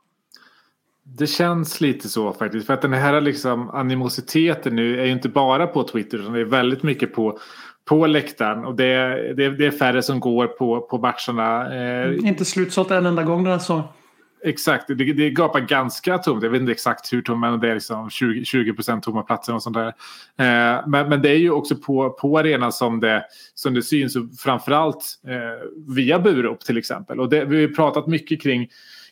[1.18, 2.66] Det känns lite så faktiskt.
[2.66, 6.40] För att den här liksom animositeten nu är ju inte bara på Twitter utan det
[6.40, 7.38] är väldigt mycket på,
[7.84, 8.64] på läktaren.
[8.64, 11.74] Och det, är- det, är- det är färre som går på, på matcherna.
[11.74, 13.84] Eh, Inte slutsålt en enda gång den här säsongen.
[14.44, 16.42] Exakt, det, det gapar ganska tomt.
[16.42, 19.62] Jag vet inte exakt hur tomt, men det är liksom 20, 20 tomma platser och
[19.62, 19.86] sånt där.
[20.38, 24.16] Eh, men, men det är ju också på, på arenan som det, som det syns,
[24.38, 27.20] framförallt eh, via Burup till exempel.
[27.20, 28.68] Och det, vi har ju pratat mycket kring,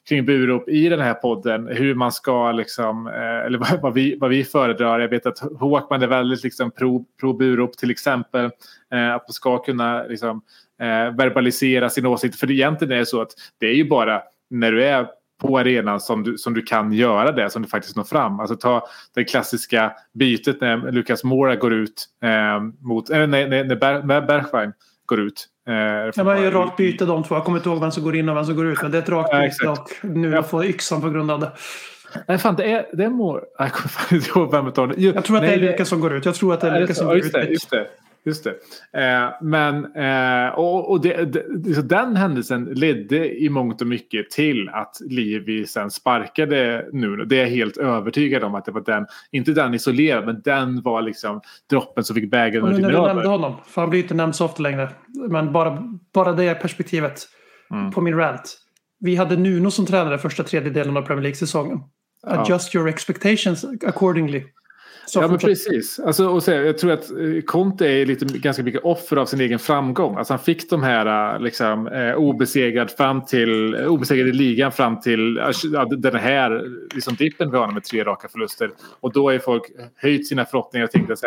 [0.09, 4.31] kring Burup i den här podden, hur man ska liksom, eh, eller vad, vi, vad
[4.31, 5.01] vi föredrar.
[5.01, 8.45] Jag vet att Håkman är väldigt liksom pro, pro Burup till exempel.
[8.93, 10.43] Eh, att man ska kunna liksom,
[10.81, 12.37] eh, verbalisera sin åsikt.
[12.37, 15.07] För egentligen är det så att det är ju bara när du är
[15.41, 18.41] på arenan som du, som du kan göra det, som du faktiskt når fram.
[18.41, 23.65] Alltså ta det klassiska bytet när Lucas Moura går ut eh, mot, äh, när, när,
[23.65, 24.73] när, Ber, när Bergwijn
[25.09, 25.47] går ut.
[25.69, 25.75] Eh,
[26.17, 27.35] Ja, man gör rakt byte de två.
[27.35, 28.83] Jag kommer inte ihåg vem som går in och vem som går ut.
[28.83, 29.81] Men det är ett rakt Ja, byte exakt.
[30.05, 31.53] och nu jag får yxan på grund av det.
[32.29, 33.09] Nej, fan, det är, det är.
[33.59, 34.95] Nej, Jag kommer fan inte ihåg vem det.
[34.97, 36.25] Jo, Jag tror att nej, det är Lukas som går ut.
[36.25, 37.33] Jag tror att det är Ja, Lukas som ja, går just ut.
[37.33, 37.45] det.
[37.49, 37.87] Just det.
[38.25, 38.51] Just det.
[39.03, 44.69] Eh, men eh, och, och det, det, den händelsen ledde i mångt och mycket till
[44.69, 47.25] att Livi sen sparkade Nuno.
[47.25, 50.83] Det är jag helt övertygad om att det var den, inte den isolerad, men den
[50.83, 53.07] var liksom droppen som fick bägaren att rinna du över.
[53.07, 54.89] nämnde honom, för han blir inte nämnd så ofta längre.
[55.29, 55.79] Men bara,
[56.15, 57.29] bara det perspektivet
[57.71, 57.91] Mm.
[57.91, 58.59] på min rant.
[59.01, 61.81] Vi hade Nuno som tränare första tredjedelen av Premier League-säsongen.
[62.27, 64.45] Adjust your expectations accordingly.
[65.09, 66.01] Så Ja men precis.
[66.01, 69.41] Alltså, och så, jag tror att eh, Conte är lite, ganska mycket offer av sin
[69.41, 70.17] egen framgång.
[70.17, 75.01] Alltså, han fick de här eh, liksom, eh, obesegrad fram till, obesegrad i ligan fram
[75.01, 75.35] till
[75.99, 78.71] den här liksom, dippen vi har med tre raka förluster.
[79.01, 79.63] Och då har folk
[79.97, 81.25] höjt sina förhoppningar och tänkt att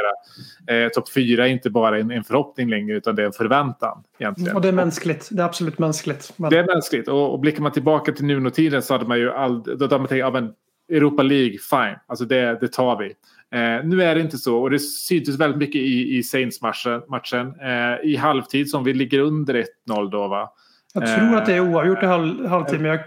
[0.68, 4.04] eh, topp fyra är inte bara en, en förhoppning längre utan det är en förväntan.
[4.20, 4.56] Egentligen.
[4.56, 5.30] Och det är mänskligt.
[5.32, 6.34] Det är absolut mänskligt.
[6.36, 7.08] Men, Det är mänskligt.
[7.08, 9.78] Och, och blickar man tillbaka till Nuno-tiden så hade man ju aldrig...
[9.78, 10.54] Då hade man tänkt, ja men
[10.92, 11.96] Europa League, fine.
[12.08, 13.14] Alltså det, det tar vi.
[13.54, 17.02] Eh, nu är det inte så och det syntes väldigt mycket i, i Saints-matchen.
[17.10, 17.54] matchen.
[17.62, 19.54] Eh, I halvtid som vi ligger under
[19.90, 20.50] 1-0 då va?
[20.94, 23.00] jag tror att det är Eh, oavgjort i halv, halvtid, men jag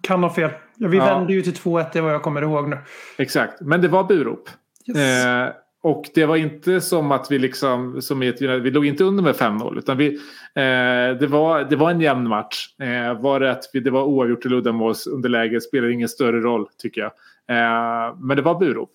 [0.00, 0.50] kan ha fel.
[0.76, 1.04] Vi Ja.
[1.04, 2.78] vände ju till 2-1, det är vad jag kommer ihåg nu.
[3.18, 4.48] Exakt, men det var burop.
[4.88, 5.24] Yes.
[5.24, 5.48] Eh,
[5.82, 9.34] och det var inte som att vi liksom, som ett, vi låg inte under med
[9.34, 10.06] 5-0 utan vi,
[10.54, 12.66] eh, det, var, det var en jämn match.
[12.80, 17.00] Eh, var det att vi, det var oavgjort till uddamålsunderläge spelar ingen större roll tycker
[17.00, 17.10] jag.
[17.56, 18.90] Eh, men det var burop.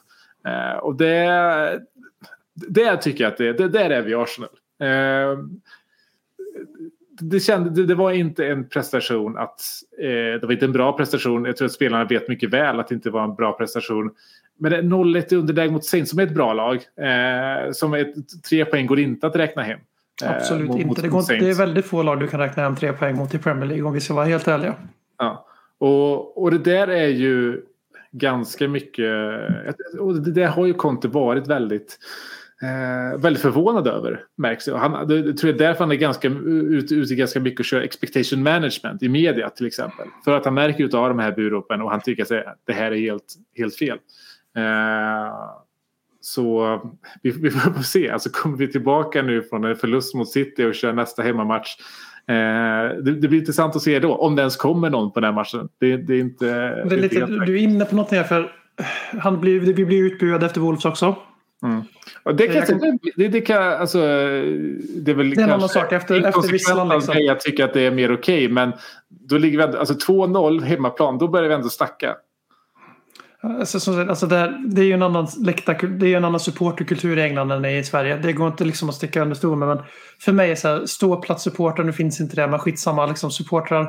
[0.45, 1.81] Eh, och det,
[2.53, 4.49] det tycker jag att det, det där är vi Arsenal.
[4.81, 5.39] Eh,
[7.19, 9.61] det, kände, det, det var inte en prestation att...
[9.99, 11.45] Eh, det var inte en bra prestation.
[11.45, 14.11] Jag tror att spelarna vet mycket väl att det inte var en bra prestation.
[14.59, 16.81] Men det är 0-1 i underläge mot Saints som är ett bra lag.
[17.71, 18.13] Som är,
[18.49, 19.79] tre poäng går inte att räkna hem.
[20.25, 21.01] Absolut mot- inte.
[21.01, 23.37] Det, går, det är väldigt få lag du kan räkna hem tre poäng mot i
[23.37, 24.75] Premier League om vi ska vara helt ärliga.
[25.17, 25.45] Ja.
[25.77, 27.61] Och, och det där är ju
[28.17, 29.11] ganska mycket...
[29.99, 31.99] Och det har ju Conte varit väldigt,
[32.61, 34.23] eh, väldigt förvånad över.
[34.37, 34.77] Märks det.
[34.77, 37.81] Han, det, det tror jag därför han är ganska, ute ute ganska mycket och kör
[37.81, 40.07] expectation management i media till exempel.
[40.25, 42.73] För att han märker ut av de här buropen och han tycker att det- det
[42.73, 43.97] här är helt, helt fel.
[44.57, 45.33] Eh,
[46.21, 46.81] så
[47.23, 48.09] vi, vi får se.
[48.09, 51.69] Alltså kommer vi tillbaka nu från en förlust mot City och kör nästa hemmamatch.
[52.29, 55.33] Eh, det, det blir intressant att se då om det ens kommer någon på den
[55.33, 55.69] matchen.
[55.79, 56.45] Det, det är inte...
[56.45, 58.51] Det är lite, du är inne på något här för
[59.21, 61.15] han blir, vi blir utbuade efter Wolves också.
[62.23, 65.69] Och det kan, Jag kan- det, det kan, alltså, det är väl Det är annan
[65.69, 65.91] sak.
[65.91, 67.15] Efter- efter Visslan, liksom.
[67.31, 68.49] att tycka att det är mer okej.
[68.49, 68.71] men
[69.09, 72.15] då ligger vi ändå, alltså 2-0 hemmaplan, då börjar vi ändå snacka.
[73.41, 75.27] Alltså, som alltså det, här, det är ju en annan
[75.99, 78.17] det är en annan supporterkultur i England än i Sverige.
[78.17, 79.67] Det går inte liksom att sticka under stol med.
[79.67, 79.79] Men
[80.19, 83.81] för mig är så här, ståplatssupportrar, nu finns inte det, men skitsamma, liksom supportrar.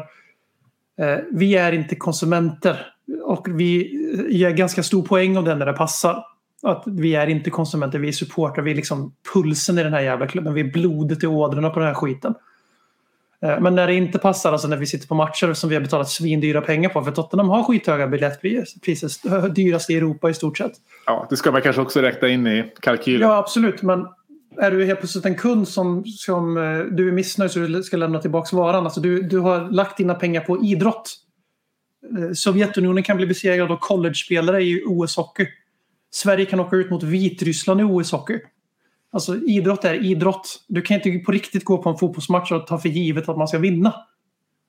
[1.01, 2.87] Eh, vi är inte konsumenter.
[3.25, 3.91] Och vi
[4.31, 6.25] ger ganska stor poäng om det när det passar.
[6.63, 10.01] Att vi är inte konsumenter, vi är supportrar, vi är liksom pulsen i den här
[10.01, 10.55] jävla klubben.
[10.55, 12.35] Vi är blodet i ådrorna på den här skiten.
[13.45, 15.83] Eh, Men när det inte passar, alltså när vi sitter på matcher som vi har
[15.83, 20.73] betalat svindyra pengar på, för Tottenham har skithöga biljettpriser, dyrast i Europa i stort sett.
[21.07, 23.29] Ja, det ska man kanske också räkna in i kalkylen.
[23.29, 24.07] Ja, absolut, men
[24.61, 27.97] är du helt plötsligt en kund som, som eh, du är missnöjd så du ska
[27.97, 31.11] lämna tillbaka varan, alltså du, du har lagt dina pengar på idrott.
[32.19, 35.47] Eh, Sovjetunionen kan bli besegrad av college-spelare i OS-hockey.
[36.11, 38.41] Sverige kan åka ut mot Vitryssland i OS-hockey.
[39.13, 40.65] Alltså idrott är idrott.
[40.69, 43.49] Du kan inte på riktigt gå på en fotbollsmatch och ta för givet att man
[43.49, 43.95] ska vinna.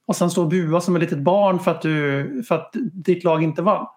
[0.06, 3.24] Och sen stå och bua som ett litet barn för att, du, för att ditt
[3.24, 3.88] lag inte vann.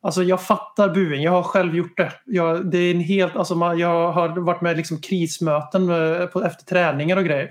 [0.00, 2.12] Alltså jag fattar buen, jag har själv gjort det.
[2.24, 6.32] Jag, det är en helt, alltså man, jag har varit med i liksom krismöten med,
[6.32, 7.50] på, efter träningar och grejer.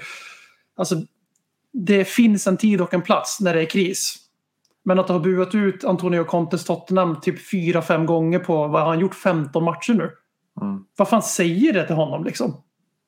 [0.76, 0.96] Alltså,
[1.74, 4.16] det finns en tid och en plats när det är kris.
[4.86, 8.90] Men att ha buat ut Antonio Contes Tottenham typ fyra fem gånger på, vad har
[8.90, 10.12] han gjort, 15 matcher nu?
[10.62, 10.84] Mm.
[10.98, 12.62] Vad fan säger det till honom liksom?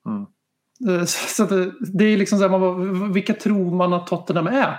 [0.05, 0.25] Mm.
[0.99, 4.47] Eh, Så att det, det är liksom så här, man vilka tror man att Tottenham
[4.47, 4.77] är?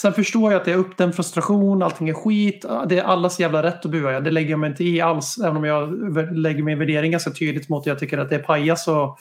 [0.00, 2.64] Sen förstår jag att det är uppdämd frustration, allting är skit.
[2.88, 4.20] Det är allas jävla rätt att bua.
[4.20, 5.38] Det lägger jag mig inte i alls.
[5.38, 5.92] Även om jag
[6.36, 9.18] lägger min värdering ganska tydligt mot att jag tycker att det är pajas och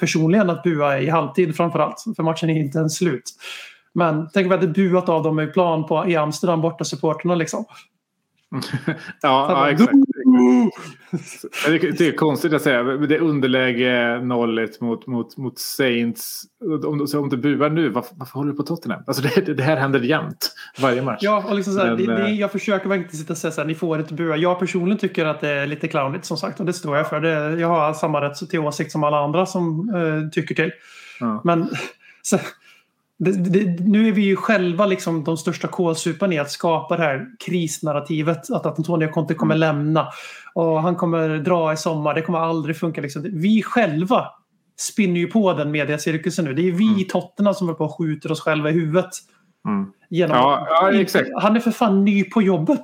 [0.00, 2.04] personligen att bua i halvtid framförallt.
[2.16, 3.22] För matchen är inte ens slut.
[3.92, 7.34] Men tänk om vi hade buat av dem i plan på, i Amsterdam borta supporterna
[7.34, 7.64] liksom.
[8.86, 9.92] Ja, ja exakt.
[11.66, 12.82] Det, är konstigt att säga.
[12.82, 16.42] Det är underläge 0-1 mot, mot, mot Saints.
[16.84, 19.02] Om, om du buar nu, varför, varför håller du på Tottenham?
[19.06, 20.52] Alltså det, det här händer jämt.
[20.80, 21.18] Varje match.
[21.20, 23.38] Ja, och liksom så här, Men, det, det, eh, jag försöker verkligen inte sitta och
[23.38, 24.36] säga så här, ni får inte bua.
[24.36, 27.20] Jag personligen tycker att det är lite clownigt som sagt och det står jag för.
[27.20, 30.70] Det, jag har samma rätt till åsikt som alla andra som eh, tycker till.
[31.20, 31.40] Ja.
[31.44, 31.68] Men
[32.22, 32.38] så,
[33.24, 37.02] det, det, nu är vi ju själva liksom de största kålsuparna i att skapa det
[37.02, 38.50] här krisnarrativet.
[38.50, 40.08] Att Antonio Conte kommer lämna
[40.54, 42.14] och han kommer dra i sommar.
[42.14, 43.00] Det kommer aldrig funka.
[43.00, 43.26] Liksom.
[43.32, 44.26] Vi själva
[44.78, 46.54] spinner ju på den mediacirkusen nu.
[46.54, 49.10] Det är vi i Tottenham som håller på och skjuter oss själva i huvudet.
[49.68, 49.92] Mm.
[50.10, 51.28] Genom, Ja, ja, exakt.
[51.42, 52.82] Han är för fan ny på jobbet.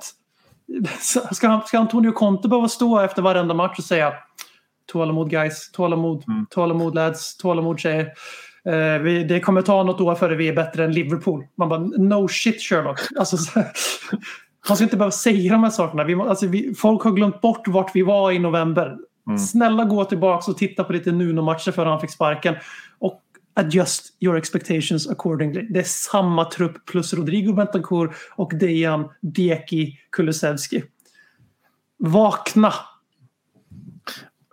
[1.31, 4.13] Ska, han, ska Antonio Conte behöva stå efter varenda match och säga
[4.85, 6.45] tålamod guys, tålamod, Mm.
[6.49, 8.07] tålamod lads, tålamod tjejer.
[8.67, 11.45] Eh, vi, det kommer ta något år före vi är bättre än Liverpool.
[11.57, 12.99] Man bara no shit Sherlock.
[13.19, 13.59] Alltså, så,
[14.67, 16.03] han ska inte behöva säga de här sakerna.
[16.03, 18.97] Vi, alltså, vi, folk har glömt bort vart vi var i november.
[19.27, 19.39] Mm.
[19.39, 22.55] Snälla gå tillbaka och titta på lite Nuno-matcher före han fick sparken.
[22.99, 23.21] Och
[23.53, 25.61] adjust your expectations accordingly.
[25.61, 30.83] Det är samma trupp plus Rodrigo Bentancur och Dejan Deki Kulusevski.
[31.99, 32.73] Vakna!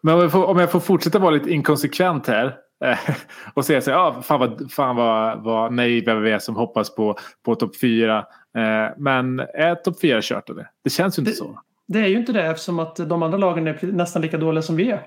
[0.02, 2.63] Men om jag, får, om jag får fortsätta vara lite inkonsekvent här.
[2.84, 2.98] Eh,
[3.54, 6.94] och säga så här, ja, fan vad, fan vad, vad naiva vi är som hoppas
[6.94, 8.18] på, på topp fyra.
[8.56, 10.68] Eh, men är topp fyra kört eller?
[10.84, 11.60] Det känns ju inte Det- så.
[11.86, 14.76] Det är ju inte det eftersom att de andra lagen är nästan lika dåliga som
[14.76, 15.00] vi är.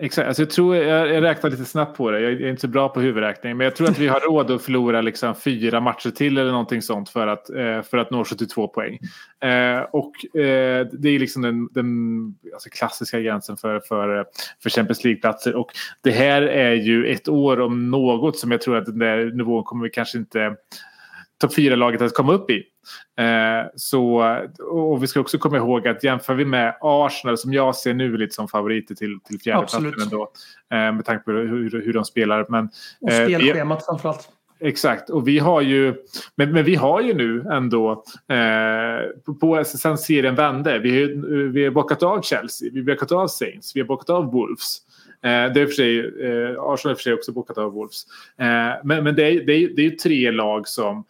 [0.00, 2.20] Exakt, alltså jag, tror, jag, jag räknar lite snabbt på det.
[2.20, 3.56] Jag är inte så bra på huvudräkning.
[3.56, 6.82] Men jag tror att vi har råd att förlora liksom fyra matcher till eller någonting
[6.82, 8.98] sånt för att, eh, för att nå 72 poäng.
[9.40, 11.86] Eh, och eh, det är liksom den, den
[12.52, 14.26] alltså klassiska gränsen för, för,
[14.62, 15.54] för Champions League-platser.
[15.54, 19.24] Och det här är ju ett år om något som jag tror att den där
[19.24, 20.56] nivån kommer vi kanske inte
[21.40, 22.62] topp fyra laget att komma upp i.
[23.18, 24.36] Eh, så,
[24.70, 28.16] och vi ska också komma ihåg att jämför vi med Arsenal som jag ser nu
[28.16, 30.22] lite som favoriter till, till fjärdeplatsen ändå.
[30.72, 32.46] Eh, med tanke på hur, hur de spelar.
[32.48, 32.68] Men,
[33.00, 34.28] Och eh, vi- spelschemat framförallt.
[34.60, 35.94] Exakt, och vi har ju,
[36.34, 41.08] men, men vi har ju nu ändå, eh, på, på, sen serien vände, vi, har
[41.48, 44.78] vi har bockat av Chelsea, vi har bockat av Saints, vi har bockat av Wolves.
[45.22, 48.02] Eh, det är för sig, eh, Arsenal har för sig också bockat av Wolves.
[48.38, 48.46] Eh,
[48.84, 51.04] men men det, är, det, är, det är ju tre lag som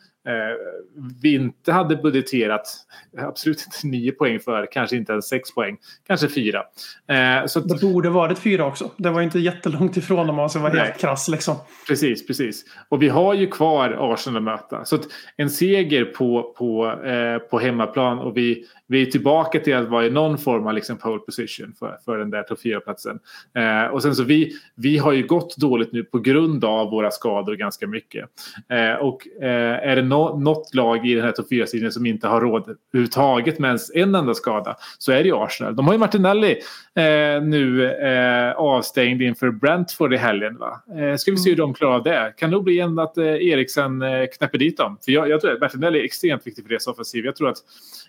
[1.22, 2.76] vi inte hade budgeterat,
[3.18, 6.62] absolut inte nio poäng för, kanske inte ens sex poäng, kanske fyra.
[7.08, 8.90] Eh, så att, Det borde varit fyra också.
[8.96, 10.82] Det var inte jättelångt ifrån om man ska vara Nej.
[10.82, 11.28] helt krass.
[11.28, 11.56] Liksom.
[11.88, 12.64] Precis, precis.
[12.88, 14.84] Och vi har ju kvar Arsenal att möta.
[14.84, 15.02] Så att
[15.36, 20.06] en seger på, på, eh, på hemmaplan och vi, vi är tillbaka till att vara
[20.06, 23.18] i någon form av liksom pole position för, för den där topp 4-platsen.
[23.54, 27.10] Eh, och sen så vi, vi har ju gått dåligt nu på grund av våra
[27.10, 28.28] skador ganska mycket.
[28.68, 32.28] Eh, och eh, är det no, något lag i den här topp 4-striden som inte
[32.28, 35.76] har råd överhuvudtaget med ens en enda skada så är det ju Arsenal.
[35.76, 36.50] De har ju Martinelli
[36.94, 40.58] eh, nu eh, avstängd inför Brentford i helgen.
[40.58, 40.82] Va?
[40.98, 42.34] Eh, ska vi se hur de klarar av det.
[42.36, 44.98] Kan nog bli en att eh, Eriksen eh, knäpper dit dem.
[45.04, 47.24] För jag, jag tror att Martinelli är extremt viktig för deras offensiv.
[47.24, 47.58] Jag tror att,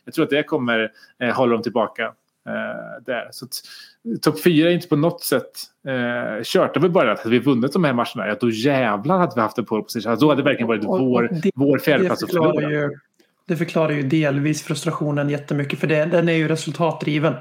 [0.06, 0.75] jag tror att det kommer
[1.24, 2.04] eh, hålla dem tillbaka.
[2.50, 3.28] Eh, där.
[3.32, 3.46] Så
[4.22, 5.52] Topp fyra är inte på något sätt
[5.88, 6.74] eh, kört.
[6.74, 9.42] Det var bara att hade vi vunnit de här matcherna, ja, då jävlar hade vi
[9.42, 10.12] haft en pole position.
[10.12, 12.70] Alltså, då hade det verkligen varit Och- och vår, det- vår fjärdeplats att förlora.
[12.72, 12.90] ju,
[13.48, 15.80] det förklarar ju delvis frustrationen jättemycket.
[15.80, 17.34] För det, den är ju resultatdriven.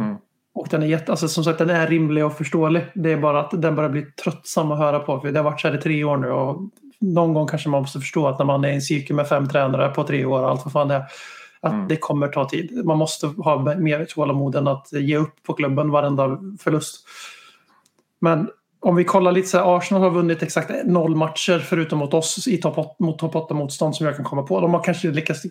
[0.00, 0.16] Mm.
[0.54, 2.86] Och den är jätte, alltså som sagt den är rimlig och förståelig.
[2.94, 5.20] Det är bara att den börjar bli tröttsam att höra på.
[5.20, 6.30] För det har varit så här i tre år nu.
[6.30, 6.60] Och
[7.00, 9.48] någon gång kanske man måste förstå att när man är i en cykel med fem
[9.48, 11.04] tränare på tre år, allt vad fan det är.
[11.60, 11.88] Att Mm.
[11.88, 12.84] det kommer ta tid.
[12.84, 17.06] Man måste ha mer tålamod än att ge upp på klubben varenda förlust.
[18.20, 22.14] Men om vi kollar lite så här, Arsenal har vunnit exakt noll matcher förutom mot
[22.14, 24.60] oss i topp åt- mot topp 8-motstånd som jag kan komma på.
[24.60, 25.42] De har kanske lyckats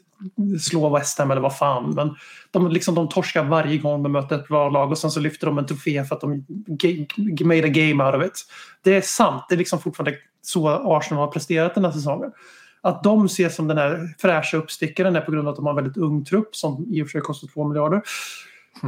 [0.62, 1.89] slå West Ham eller vad fan.
[1.96, 2.15] Men
[2.52, 5.48] de, liksom, de torskar varje gång de möter ett bra lag och sen så lyfter
[5.48, 6.46] de en trofé för att de
[7.46, 8.46] made a game out of it.
[8.84, 9.43] Det är sant.
[9.50, 12.32] Det är liksom fortfarande så Arsenal har presterat den här säsongen.
[12.88, 15.71] Att de ses som den här fräscha uppstickaren är på grund av att de har
[15.71, 18.02] en väldigt ung trupp som i och för sig kostar 2 miljarder.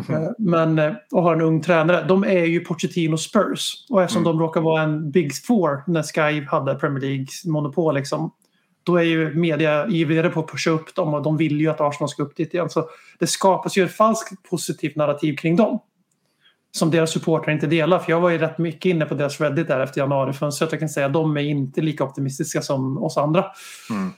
[0.10, 2.06] Eh, Men, eh, och har en ung tränare.
[2.08, 3.86] De är ju Pochettino Spurs.
[3.90, 7.96] Och eftersom de råkar vara en Big Four när Sky hade Premier League-monopol.
[7.96, 8.32] Liksom,
[8.84, 11.82] då är ju media ivrigare på att pusha upp dem och de vill ju att
[11.82, 12.70] Arsenal ska upp dit igen.
[12.70, 15.80] Så det skapas ju ett falskt positivt narrativ kring dem.
[16.72, 18.00] Som deras supportrar inte delar.
[18.00, 20.72] För jag var ju rätt mycket inne på deras Reddit där efter januarifönstret.
[20.72, 23.46] Jag kan säga att de är inte lika optimistiska som oss andra.
[23.90, 24.12] Mm.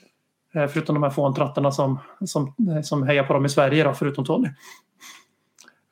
[0.54, 3.94] Eh, Förutom de här fåntrattarna som, som, eh, som hejar på dem i Sverige, då,
[3.94, 4.50] förutom Tony.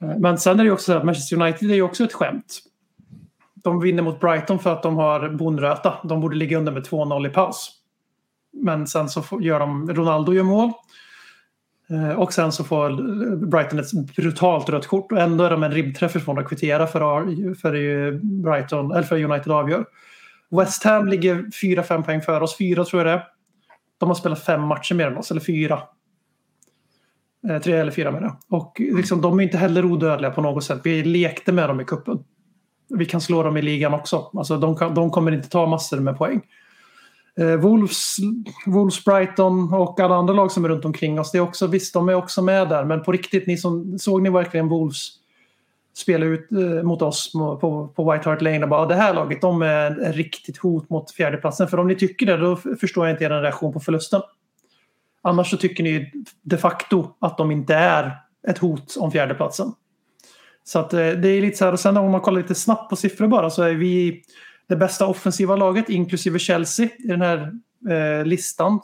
[0.02, 2.14] Eh, Men sen är det ju också så att Manchester United är ju också ett
[2.14, 2.60] skämt.
[3.56, 5.94] De vinner mot Brighton för att de har bonröta.
[6.04, 7.72] De borde ligga under med 2-0 i paus.
[8.54, 10.72] Men sen så gör de, Ronaldo gör mål.
[11.92, 12.90] Eh, och sen så får
[13.46, 17.00] Brighton ett brutalt rött kort och ändå är de en ribbträff ifrån att kvittera för,
[17.56, 18.12] för,
[18.44, 19.86] Brighton, eller för United avgör.
[20.52, 23.28] West Ham ligger 4-5 poäng före oss, 4 tror jag det är.
[23.98, 25.82] De har spelat fem matcher mer än oss, eller fyra.
[27.50, 28.60] Eh, tre eller fyra menar jag.
[28.60, 30.82] Och liksom, de är inte heller odödliga på något sätt.
[30.84, 32.24] Vi lekte med dem i kuppen.
[32.90, 34.32] Vi kan slå dem i ligan också.
[34.34, 36.42] Alltså, de, kan, de kommer inte ta massor med poäng.
[37.40, 38.16] Eh, Wolves,
[38.66, 41.32] Wolves, Brighton och alla andra lag som är runt omkring oss.
[41.32, 42.86] Det är också, visst, de är också med där.
[42.86, 45.20] Men på riktigt, ni som, såg ni verkligen Wolves
[45.98, 49.42] spela ut eh, mot oss på, på, White Hart Lane och bara det här laget
[49.42, 51.68] de är ett riktigt hot mot fjärdeplatsen.
[51.68, 54.22] För om ni tycker det då förstår jag inte er reaktion på förlusten.
[55.22, 59.74] Annars så tycker ni de facto att de inte är ett hot om fjärdeplatsen.
[60.64, 62.90] Så att eh, det är lite så här och sen om man kollar lite snabbt
[62.90, 64.24] på siffror bara så är vi
[64.70, 67.52] det bästa offensiva laget inklusive Chelsea i den här
[67.90, 68.80] eh, listan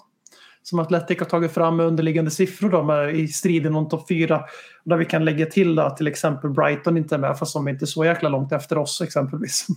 [0.63, 4.43] som Atletic har tagit fram med underliggande siffror då, med, i striden om topp 4.
[4.83, 7.71] Där vi kan lägga till att till exempel Brighton inte är med fast de är
[7.71, 9.67] inte så jäkla långt efter oss exempelvis.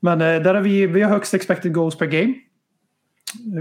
[0.00, 2.34] Men eh, där har vi, vi har högst expected goals per game.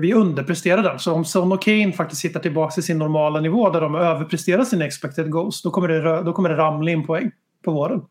[0.01, 0.99] Vi underpresterar den.
[0.99, 4.63] Så om Son och Kane faktiskt hittar tillbaka till sin normala nivå där de överpresterar
[4.63, 7.31] sina expected goals då kommer det, då kommer det ramla in poäng
[7.63, 8.01] på våren.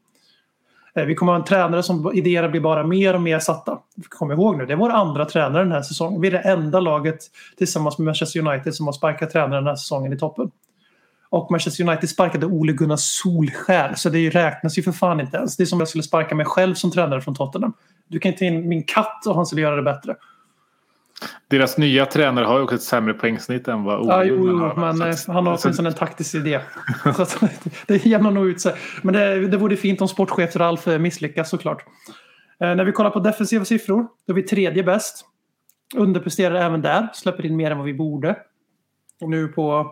[0.94, 3.78] Eh, vi kommer ha en tränare som idéerna blir bara mer och mer satta.
[4.08, 6.20] Kom ihåg nu, det är vår andra tränare den här säsongen.
[6.20, 7.18] Vi är det enda laget
[7.58, 10.50] tillsammans med Manchester United som har sparkat tränaren den här säsongen i toppen.
[11.30, 15.56] Och Manchester United sparkade Ole Gunnar Solskär, så det räknas ju för fan inte ens.
[15.56, 17.72] Det är som om jag skulle sparka mig själv som tränare från Tottenham.
[18.08, 20.16] Du kan inte in min katt och han skulle göra det bättre.
[21.48, 24.58] Deras nya tränare har ju också ett sämre poängsnitt än vad Ja, Ole jo, jo,
[24.58, 24.74] har.
[24.74, 26.60] men eh, att- han har åtminstone en taktisk idé.
[27.16, 27.38] så att,
[27.86, 28.74] det jämnar nog ut sig.
[29.02, 31.84] Men det, det vore fint om sportchef Ralf eh, misslyckas såklart.
[32.60, 35.24] Eh, när vi kollar på defensiva siffror, då är vi tredje bäst.
[35.96, 37.08] Underpresterar även där.
[37.14, 38.36] Släpper in mer än vad vi borde.
[39.20, 39.90] Och nu på...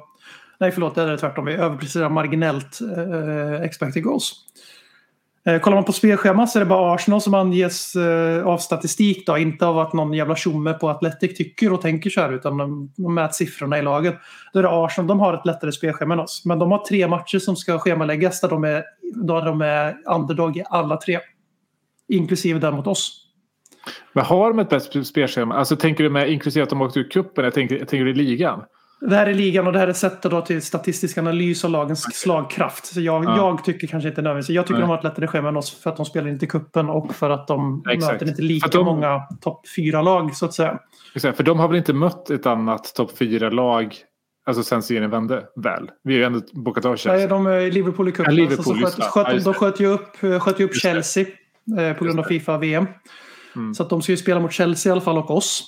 [0.60, 0.94] Nej, förlåt.
[0.94, 1.44] Det är tvärtom.
[1.44, 4.32] Vi överpresterar marginellt eh, expected goals.
[5.46, 9.26] Eh, kollar man på spelschemat så är det bara Arsenal som anges eh, av statistik.
[9.26, 12.32] Då, inte av att någon jävla tjomme på Athletic tycker och tänker så här.
[12.32, 14.14] Utan de, de mäter siffrorna i lagen.
[14.52, 15.06] Då är det Arsenal.
[15.06, 16.42] De har ett lättare spelschema än oss.
[16.44, 18.84] Men de har tre matcher som ska schemaläggas där de är,
[19.14, 21.18] där de är underdog i alla tre.
[22.08, 23.24] Inklusive den mot oss.
[24.12, 25.54] Men har de ett bättre spelschema?
[25.54, 27.44] Alltså tänker du med inklusive att de åkte ur cupen?
[27.44, 28.64] Jag tänker, jag tänker i ligan.
[29.00, 32.02] Det här är ligan och det här är sättet då till statistisk analys av lagens
[32.02, 32.86] slagkraft.
[32.86, 33.36] Så jag, Ja.
[33.36, 34.54] jag tycker kanske inte nödvändigtvis.
[34.56, 34.80] Jag tycker Nej.
[34.80, 37.14] de har ett lättare schema än oss för att de spelar inte i kuppen och
[37.14, 38.12] för att de Exakt.
[38.12, 40.78] möter inte lika de- många topp fyra lag så att säga.
[41.14, 43.94] Exakt, För de har väl inte mött ett annat topp fyra lag
[44.46, 45.90] Alltså sen serien vände väl.
[46.04, 47.28] Vi har ju ändå bockat av Nej, Chelsea.
[47.28, 48.24] de är Liverpool i cupen.
[48.34, 50.82] Ja, Liverpool, så just sköt, sköt, de sköt ju upp, sköt ju upp Just.
[50.82, 51.24] Chelsea
[51.78, 52.86] eh, på grund av Fifa-VM.
[53.56, 53.74] Mm.
[53.74, 55.64] Så att de ska ju spela mot Chelsea i alla fall och oss.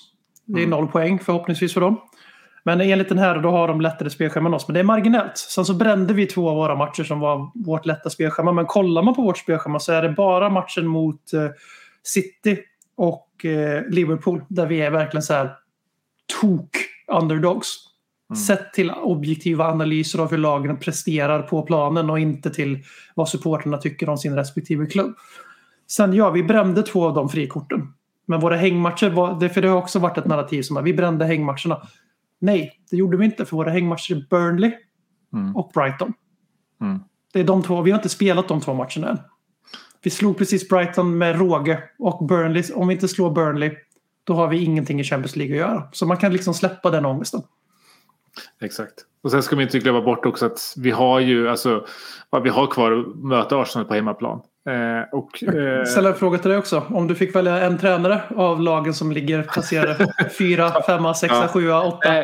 [0.47, 0.71] Det är Mm.
[0.71, 1.97] noll poäng förhoppningsvis för dem.
[2.65, 4.69] Men enligt den här då har de lättare spelschema än oss.
[4.69, 5.39] Men det är marginellt.
[5.39, 8.53] Sen så brände vi två av våra matcher som var vårt lätta spelschema.
[8.53, 11.49] Men kollar man på vårt spelschema så är det bara matchen mot eh,
[12.03, 12.59] City
[12.97, 15.51] och eh, Liverpool där vi är verkligen så här
[16.41, 16.71] tok
[17.13, 17.67] underdogs.
[18.47, 22.85] Sett till objektiva analyser av hur lagen presterar på planen och inte till
[23.15, 25.15] vad supporterna tycker om sin respektive klubb.
[25.87, 27.93] Sen ja, vi brände två av de frikorten.
[28.27, 30.95] Men våra hängmatcher, var, det, för det har också varit ett narrativ som att vi
[30.95, 31.83] brände hängmatcherna.
[32.41, 34.73] Nej, det gjorde vi inte för våra hängmatcher är Burnley
[35.33, 35.57] Mm.
[35.57, 36.13] och Brighton.
[36.81, 37.01] Mm.
[37.33, 39.19] Det är de två, vi har inte spelat de två matcherna än.
[40.03, 43.71] Vi slog precis Brighton med råge och Burnley, om vi inte slår Burnley
[44.25, 45.89] då har vi ingenting i Champions League att göra.
[45.93, 47.43] Så man kan liksom släppa den ångesten.
[48.61, 48.95] Exakt.
[49.23, 51.87] Och sen ska vi inte glömma bort också att vi har ju alltså
[52.43, 54.41] vi har kvar att möta Arsenal på hemmaplan.
[54.69, 56.83] Eh, och, eh, Ställa en fråga till dig också.
[56.91, 61.83] Om du fick välja en tränare av lagen som ligger placerade fyra, femma, sexa, sjua,
[61.83, 62.09] åtta.
[62.09, 62.19] eh,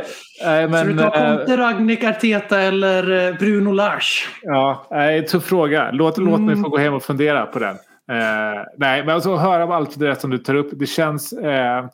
[0.63, 4.29] eh, Så du tar eh, Conte, Ragnik, Arteta eller eh, Bruno Lars?
[4.43, 5.91] Ja, eh, tuff fråga.
[5.93, 6.65] Låt, låt mig Mm.
[6.65, 7.77] få gå hem och fundera på den.
[8.11, 10.71] Eh, nej, men alltså höra av allt det där som du tar upp.
[10.73, 11.33] Det känns...
[11.33, 11.85] Eh,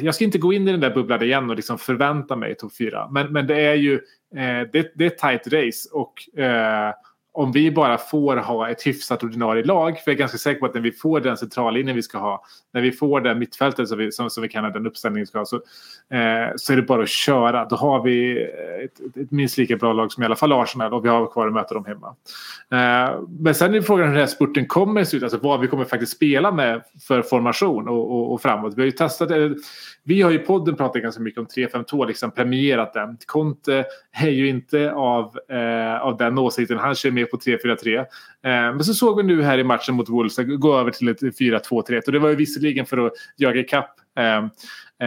[0.00, 2.76] jag ska inte gå in i den där bubblan igen och liksom förvänta mig topp
[2.78, 3.08] fyra.
[3.10, 3.94] Men, men det är ju
[4.36, 5.88] eh, det, det är ett tight race.
[5.92, 6.92] Och eh,
[7.36, 9.98] om vi bara får ha ett hyfsat ordinarie lag.
[9.98, 12.44] För jag är ganska säker på att när vi får den centrallinjen vi ska ha.
[12.72, 15.26] När vi får det mittfältet som vi, som, som vi kan ha den uppställningen vi
[15.26, 15.44] ska ha.
[15.44, 17.64] Så, eh, så är det bara att köra.
[17.64, 18.42] Då har vi
[18.84, 20.94] ett, ett, ett minst lika bra lag som i alla fall Arsenal.
[20.94, 22.14] Och vi har kvar att möta dem hemma.
[22.70, 25.22] Eh, men sen är frågan hur den här spurten kommer se ut.
[25.22, 28.74] Alltså vad vi kommer faktiskt spela med för formation och, och, och framåt.
[28.76, 29.50] Vi har ju testat eh,
[30.02, 33.18] Vi har ju podden pratat ganska mycket om 3-5-2, liksom premierat den.
[33.26, 36.78] Conte är ju inte av, eh, av den åsikten.
[36.78, 37.98] Han kör mer på 3-4-3.
[37.98, 38.04] Eh,
[38.42, 42.06] men så såg vi nu här i matchen mot Wolves gå över till ett 4-2-3.
[42.06, 44.44] Och det var ju visserligen för att jaga ikapp eh,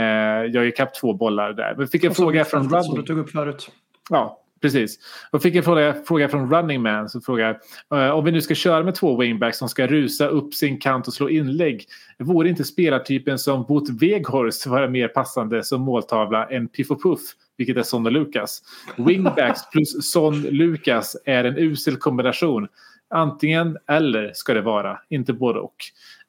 [0.01, 1.75] eh, jaga ikapp två bollar där.
[1.77, 3.71] Men fick en fråga från mittfältet Som du tog upp förut.
[4.09, 4.99] Ja, precis.
[5.31, 7.59] Och fick en fråga, fråga från Running Man som frågar
[7.93, 11.07] eh, om vi nu ska köra med två wingbacks som ska rusa upp sin kant
[11.07, 11.85] och slå inlägg.
[12.19, 17.21] Vore inte spelartypen som Bot Weghorst vara mer passande som måltavla än Piff och Puff,
[17.57, 18.61] vilket är Son och Lukas?
[18.97, 22.67] Wingbacks plus Son Lukas är en usel kombination.
[23.09, 25.75] Antingen eller ska det vara, inte både och.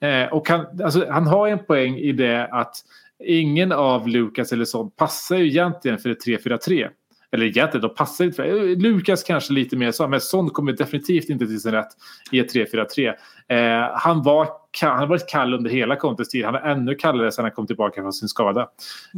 [0.07, 2.77] Eh, och han, alltså, han har en poäng i det att
[3.25, 6.89] ingen av Lukas eller Son passar ju egentligen för ett 3-4-3.
[7.33, 8.43] Eller egentligen, de passar inte.
[8.77, 11.89] Lukas kanske lite mer så, men Son kommer definitivt inte till sin rätt
[12.31, 13.15] i ett 3-4-3.
[13.49, 14.49] Eh, han, var,
[14.83, 16.45] han har varit kall under hela Contes tid.
[16.45, 18.69] Han var ännu kallare sedan han kom tillbaka från sin skada.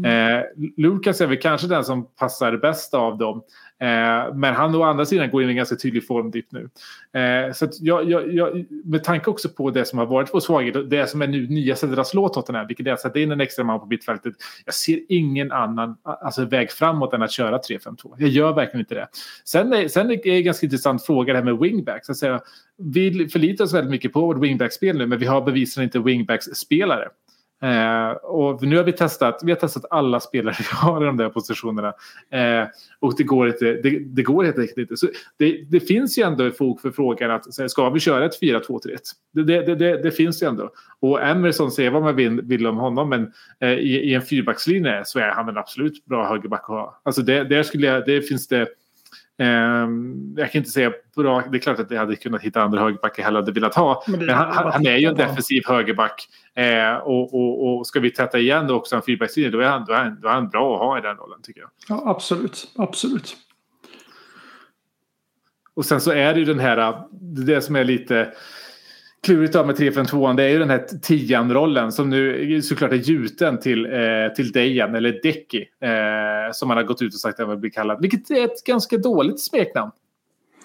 [0.05, 0.43] Eh,
[0.77, 3.43] Lukas är väl kanske den som passar bäst av dem.
[3.83, 6.69] Eh, men han å andra sidan går in i en ganska tydlig formdipp nu.
[7.21, 10.41] Eh, så att jag, jag, jag, med tanke också på det som har varit på
[10.41, 13.33] svaghet, det som är nu nya sättet att slå Tottenham, vilket är att sätta in
[13.33, 14.35] en extra man på mittfältet.
[14.65, 18.15] Jag ser ingen annan alltså, väg framåt än att köra 3-5-2.
[18.19, 19.09] Jag gör verkligen inte det.
[19.45, 22.11] Sen är, sen är det en ganska intressant fråga det här med wingbacks.
[22.11, 22.41] Att säga,
[22.77, 27.09] vi förlitar oss väldigt mycket på vårt wingbackspel nu, men vi har bevisligen inte wingbacks-spelare.
[27.63, 31.17] Eh, och nu har vi testat, vi har testat alla spelare vi har i de
[31.17, 31.89] där positionerna.
[32.31, 32.69] Eh,
[33.01, 34.97] och det går, inte, det, det går helt enkelt inte.
[34.97, 35.07] Så
[35.37, 38.41] det, det finns ju ändå fog för frågan att så här, ska vi köra ett
[38.43, 38.81] 4-2-3-1?
[39.33, 40.71] Det, det, det, det, det finns ju ändå.
[41.01, 45.03] Och Emerson säger vad man vill, vill om honom men eh, i, i en fyrbackslinje
[45.05, 47.01] så är han en absolut bra högerback att ha.
[47.03, 48.69] Alltså det, där skulle jag, det finns det
[50.37, 53.23] jag kan inte säga bra, det är klart att jag hade kunnat hitta andra högerbackar
[53.23, 54.05] jag hellre hade velat ha.
[54.09, 56.29] Men Men han, han, är ju en defensiv högerback.
[56.55, 59.85] Eh, och, och, och ska vi täta igen då också en fyrbackslinje då är, han,
[59.85, 61.71] då, är han, då är han bra att ha i den rollen tycker jag.
[61.89, 62.73] Ja, absolut.
[62.77, 63.37] Absolut.
[65.75, 66.77] Och sen så är det ju den här,
[67.11, 68.33] det är det som är lite
[69.27, 73.61] klurigt av med 3-5-2 det är ju den här tian-rollen som nu såklart är gjuten
[73.61, 75.59] till, eh, till Dejan eller Deki.
[75.83, 77.99] Eh, som han har gått ut och sagt att han vill bli kallad.
[78.01, 79.91] Vilket är ett ganska dåligt smeknamn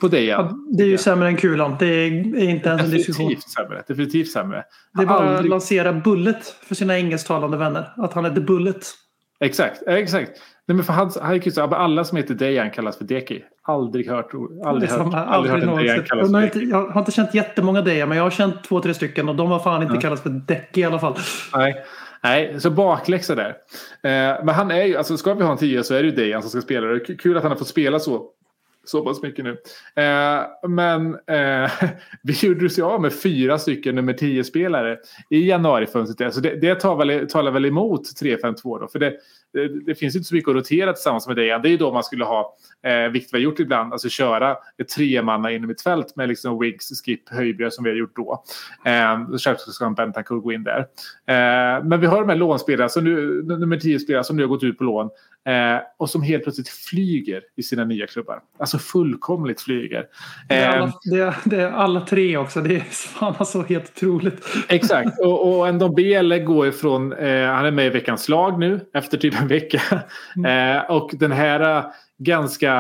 [0.02, 0.46] på Dejan.
[0.46, 1.76] Ja, det är ju sämre än kulan.
[1.80, 3.36] Det är inte ens en diskussion.
[3.56, 3.84] Sämre.
[3.88, 4.64] Definitivt sämre.
[4.94, 7.94] Det är bara att Aldrig- lansera Bullet för sina engelsktalande vänner.
[7.98, 8.86] Att han The Bullet.
[9.40, 10.32] Exakt, exakt.
[10.68, 13.06] Nej, men för han, han gick ut så, "Ja, alla som heter Dejan kallas för
[13.06, 13.44] Deki.
[13.64, 14.32] Aldrig hört,
[14.66, 15.76] aldrig hört, samma- aldrig hört en.
[15.76, 16.60] Dejan kallas Jag för har, Deki.
[16.60, 19.36] inte, jag har inte känt jättemånga Deja, men jag har känt två, tre stycken och
[19.36, 20.02] de har fan inte Ja.
[20.02, 21.16] kallats för däck i alla fall.
[21.56, 21.84] Nej.
[22.24, 23.50] Nej, så bakläxa där.
[24.04, 26.16] Eh, men han är ju, alltså ska vi ha en tia så är det ju
[26.16, 26.88] Dejan som ska spela.
[26.88, 28.26] Det är kul att han har fått spela så,
[28.90, 29.52] så pass mycket nu.
[30.04, 31.72] Eh, men eh,
[32.24, 34.98] vi gjorde oss av med fyra stycken nummer 10-spelare
[35.30, 36.26] i januarifönstret.
[36.26, 38.88] Alltså det, det tar väl, talar väl emot 3-5-2 då.
[38.88, 39.14] För det,
[39.54, 41.62] det, det finns inte så mycket att rotera tillsammans med Dejan.
[41.62, 44.58] Det är ju då man skulle ha, eh, vilket vi har gjort ibland, alltså köra
[44.78, 48.44] ett tremanna inom ett fält med liksom Wiggs, Skip, Höjbjerg som vi har gjort då.
[48.86, 50.80] Ehm, eh, självklart ska en Bentancourt gå in där.
[51.28, 54.64] Eh, men vi har de här lånspelarna, alltså nu, nummer 10-spelare som nu har gått
[54.64, 55.10] ut på lån.
[55.48, 58.40] Eh, och som helt plötsligt flyger i sina nya klubbar.
[58.60, 60.06] Alltså fullkomligt flyger.
[60.50, 62.62] Det är, Eh, alla, det, är, det är alla tre också.
[62.62, 64.46] Det är fan alltså helt otroligt.
[64.70, 69.18] Exakt, och, och Ndombele går ifrån, eh, han är med i veckans lag nu efter
[69.18, 69.82] typ en vecka.
[70.36, 70.78] Mm.
[70.78, 71.86] Eh, och den här eh,
[72.18, 72.74] ganska,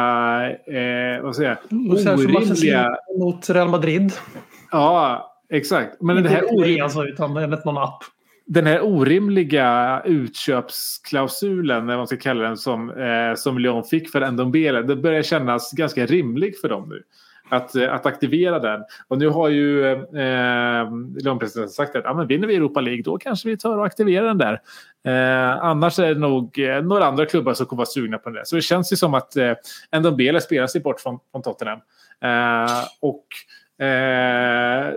[0.49, 4.11] eh, vad säger jag, så orimliga, mot Real Madrid.
[4.71, 6.01] ja exakt.
[6.01, 8.03] Men den inte här, det orim, alltså, utan enligt någon app
[8.47, 14.09] den här orimliga utköpsklausulen, eller vad man ska kalla den, som, eh, som Lyon fick
[14.09, 17.03] för Ndombele, det börjar kännas ganska rimlig för dem nu.
[17.49, 18.83] Att, eh, att aktivera den.
[19.07, 20.91] Och nu har ju eh,
[21.23, 24.27] Lyon-presidenten sagt att ah, men vinner vi Europa League då kanske vi tar och aktiverar
[24.27, 24.61] den där.
[25.07, 28.35] Eh, annars är det nog eh, några andra klubbar som kommer vara sugna på den
[28.35, 28.43] där.
[28.45, 29.53] Så det känns ju som att eh,
[29.99, 31.79] Ndombele spelar sig bort från, från Tottenham.
[32.21, 33.25] Eh, och
[33.79, 34.93] Eh,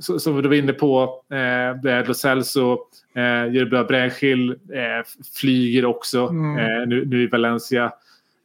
[0.00, 2.78] som du var inne på, eh, det är Lo Celso,
[3.14, 5.06] eh, Jerubla Brännskill eh,
[5.40, 6.58] flyger också Mm.
[6.58, 7.92] eh, nu, nu i Valencia.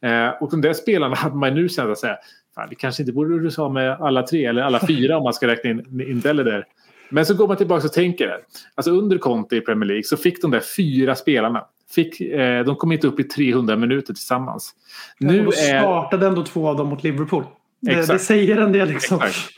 [0.02, 2.16] Eh, och de där spelarna hade man nu känt att säga,
[2.54, 5.34] fan, vi kanske inte borde rusa av med alla tre eller alla fyra om man
[5.34, 6.64] ska räkna in, in Dele där.
[7.08, 8.38] Men så går man tillbaka och tänker.
[8.74, 11.64] Alltså under Conte i Premier League så fick de där fyra spelarna.
[11.90, 14.74] Fick, eh, de kom inte upp i 300 minuter tillsammans.
[15.18, 17.44] Nu och då är, startade ändå två av dem mot Liverpool.
[17.80, 19.16] Det, det säger en del liksom.
[19.16, 19.50] Exakt.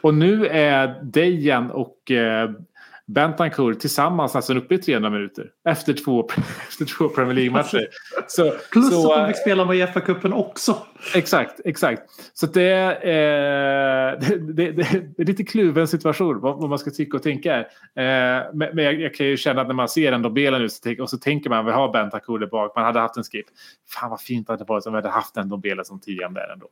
[0.00, 2.50] Och nu är Dejan och eh,
[3.08, 5.50] Bentancourt tillsammans nästan uppe i 300 minuter.
[5.64, 6.28] Efter två,
[6.68, 7.88] efter två Premier League-matcher.
[8.72, 10.76] Plus så, att de eh, fick spela med Uefa-cupen också.
[11.14, 12.02] Exakt, exakt.
[12.32, 14.72] Så det är, eh, det, det,
[15.16, 17.58] det är lite kluven situation vad, vad man ska tycka och tänka.
[17.58, 17.64] Eh,
[17.94, 20.80] men men jag, jag kan ju känna att när man ser ändå Bela nu så
[20.82, 22.76] tänk, och så tänker man vi har Bentancourt där bak.
[22.76, 23.46] Man hade haft en skip.
[23.88, 26.52] Fan vad fint det hade varit om vi hade haft en Bela som tian där
[26.52, 26.68] ändå.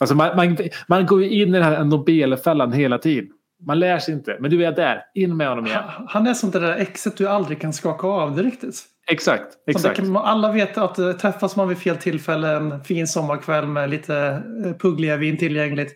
[0.00, 0.56] Alltså man, man,
[0.88, 3.30] man går ju in i den här Nobelfällan hela tiden.
[3.66, 4.36] Man lär sig inte.
[4.40, 5.02] Men du är där.
[5.14, 5.82] In med honom igen.
[6.08, 8.84] Han är som det där exet du aldrig kan skaka av det riktigt.
[9.10, 9.46] Exakt.
[9.66, 9.96] Exakt.
[9.96, 14.42] kan, alla vet att eh, träffas man vid fel tillfälle en fin sommarkväll med lite
[14.64, 15.92] eh, puggliga vin tillgängligt.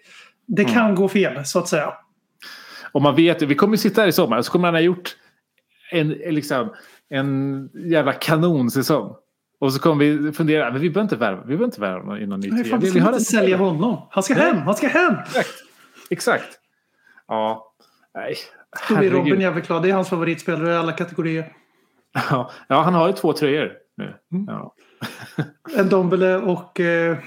[0.47, 0.75] Det Mm.
[0.75, 1.93] kan gå fel så att säga.
[2.93, 5.17] Och man vet ju, vi kommer sitta här i sommar så kommer han ha gjort
[5.93, 6.73] en, liksom,
[7.11, 9.15] en jävla kanonsäsong.
[9.65, 12.41] Och så kommer vi fundera, men vi behöver inte värva, vi behöver inte värva någon,
[12.41, 14.09] ny fan, vi Vi, har inte sälja honom.
[14.11, 14.57] Han ska hem!
[14.57, 15.15] Han ska hem!
[15.27, 15.49] Exakt.
[16.11, 16.59] Exakt.
[17.29, 17.75] Ja.
[18.15, 18.37] Nej.
[18.89, 19.11] Då blir.
[19.11, 19.83] Robin jävligt glad.
[19.83, 21.53] Det är hans favoritspelare i alla kategorier.
[22.31, 24.15] Ja, ja, han har ju två tröjor nu.
[24.33, 24.45] Mm.
[24.47, 24.75] Ja.
[25.77, 26.81] En Dombele och...
[26.81, 27.19] Eh,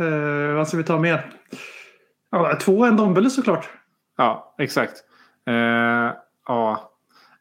[0.00, 1.30] eh, vad ska vi ta mer?
[2.30, 3.70] Ja, två en Dombele såklart.
[4.16, 4.94] ja, exakt.
[5.46, 6.14] Eh,
[6.46, 6.91] ja.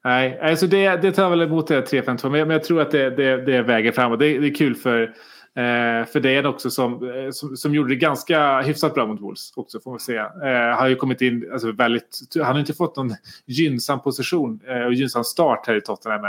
[0.04, 2.30] Nej, alltså det, det tar väl emot det 3-5-2.
[2.30, 4.20] Men jag, men jag tror att det, det, det väger framåt.
[4.20, 5.14] Det, det är kul för,
[5.56, 9.54] eh, för det också som, eh, som, som gjorde det ganska hyfsat bra mot Wolves
[9.56, 10.26] också får man säga.
[10.44, 14.82] Eh, har ju kommit in alltså väldigt, han har inte fått någon gynnsam position eh,
[14.82, 16.26] och gynnsam start här i Tottenham.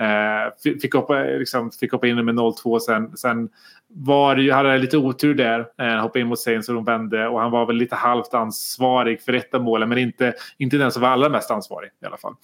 [0.00, 3.16] Eh, fick, hoppa, eh, liksom, fick hoppa in med 0-2 sen.
[3.16, 3.48] Sen
[3.88, 5.66] var det ju, hade lite otur där.
[5.78, 9.22] Eh, hoppade in mot Saints och de vände och han var väl lite halvt ansvarig
[9.22, 12.16] för ett av målen men inte, inte den som var allra mest ansvarig i alla
[12.16, 12.34] fall.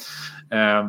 [0.50, 0.88] Eh,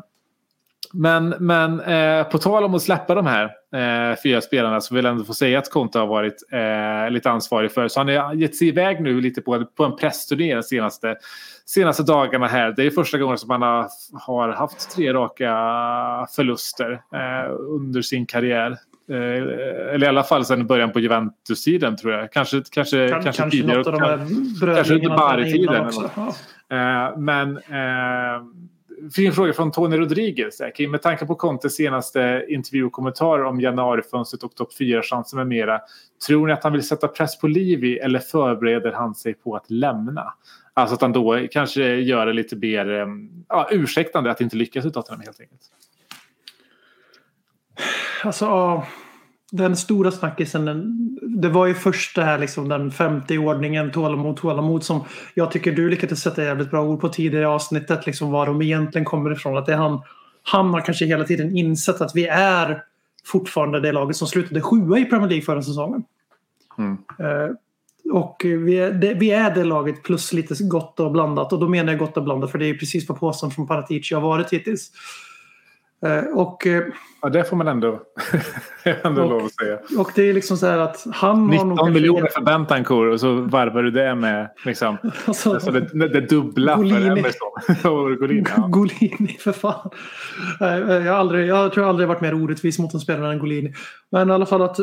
[0.94, 3.44] men, men eh, på tal om att släppa de här
[3.76, 7.30] eh, fyra spelarna så vill jag ändå få säga att Conte har varit eh, lite
[7.32, 7.88] ansvarig för.
[7.88, 11.16] Så han har gett sig iväg nu lite på, på en pressturné de senaste,
[11.66, 12.72] senaste dagarna här.
[12.72, 15.52] Det är första gången som han har, har haft tre raka
[16.36, 18.72] förluster eh, under sin karriär.
[19.10, 22.32] Eh, eller i alla fall sedan början på Juventus-tiden tror jag.
[22.32, 23.78] Kanske, kanske, Kan, kanske, kanske tidigare.
[23.78, 26.00] något av de här Kanske inte bara i innan tiden, också.
[26.00, 26.34] eller
[26.70, 27.08] Ja.
[27.08, 27.60] Eh, men
[29.16, 30.62] Fin fråga från Tony Rodriguez.
[30.76, 35.48] Kim, Med tanke på Contes senaste intervju och kommentar om januarifönstret och topp 4-chanser med
[35.48, 35.82] mera.
[36.28, 39.70] Tror ni att han vill sätta press på Livi eller förbereder han sig på att
[39.70, 40.34] lämna?
[40.74, 44.86] Alltså att han då kanske gör det lite mer ehm, ja, ursäktande att inte lyckas
[44.86, 45.62] i Tottenham helt enkelt.
[48.24, 48.84] Alltså,
[49.52, 53.92] den stora snackisen, den, det var ju först det här liksom den femte i ordningen,
[53.92, 58.06] tålamod, tålamod, som jag tycker du lyckades sätta jävligt bra ord på tidigare i avsnittet,
[58.06, 59.58] liksom var de egentligen kommer ifrån.
[59.58, 60.02] Att det är han,
[60.44, 62.84] han har kanske hela tiden insett att vi är
[63.26, 66.04] fortfarande det laget som slutade sjua i Premier League förra säsongen.
[66.78, 66.98] Mm.
[67.20, 67.56] Eh,
[68.12, 71.54] och vi är, det, vi är det laget plus lite gott och blandat.
[71.54, 74.16] Och då menar jag gott och blandat för det är precis vad påståendet från Paratici
[74.16, 74.92] har varit hittills.
[76.06, 76.84] Eh, och, eh,
[77.22, 78.02] Ja, det får man ändå,
[79.04, 79.80] ändå Och- lov att säga.
[80.00, 83.14] och det är liksom så här att han har nog 19 kanske- miljoner för Bentancourt
[83.14, 87.00] och så varvar du det med liksom, Alltså, alltså det, det dubbla Golini.
[87.02, 87.52] för Emerson.
[88.20, 88.68] Golini, ja.
[88.68, 89.90] Golini för fan.
[90.60, 93.40] Nej, Jag, har aldrig, jag tror jag aldrig varit mer orättvis mot en spelare än
[93.40, 93.74] Golini.
[94.12, 94.78] Men i alla fall att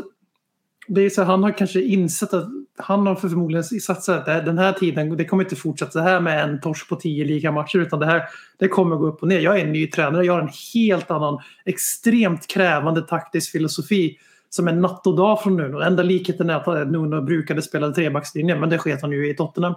[0.88, 4.58] det är så han har kanske insett att han har för förmodligen satsat att den
[4.58, 7.78] här tiden, det kommer inte fortsätta så här med en torsk på tio lika matcher
[7.78, 8.22] utan det här
[8.58, 9.40] det kommer gå upp och ner.
[9.40, 14.18] Jag är en ny tränare, jag har en helt annan extremt krävande taktisk filosofi
[14.50, 15.80] som är natt och dag från Nuno.
[15.80, 19.74] Enda likheten är att Nuno brukade spela trebackslinje men det sket han ju i Tottenham.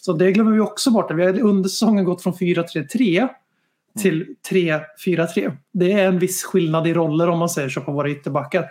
[0.00, 1.10] Så det glömmer vi också bort.
[1.10, 3.28] Vi har under säsongen gått från 4-3-3
[3.98, 5.56] till 3-4-3.
[5.72, 8.64] Det är en viss skillnad i roller om man säger så på våra ytterbackar.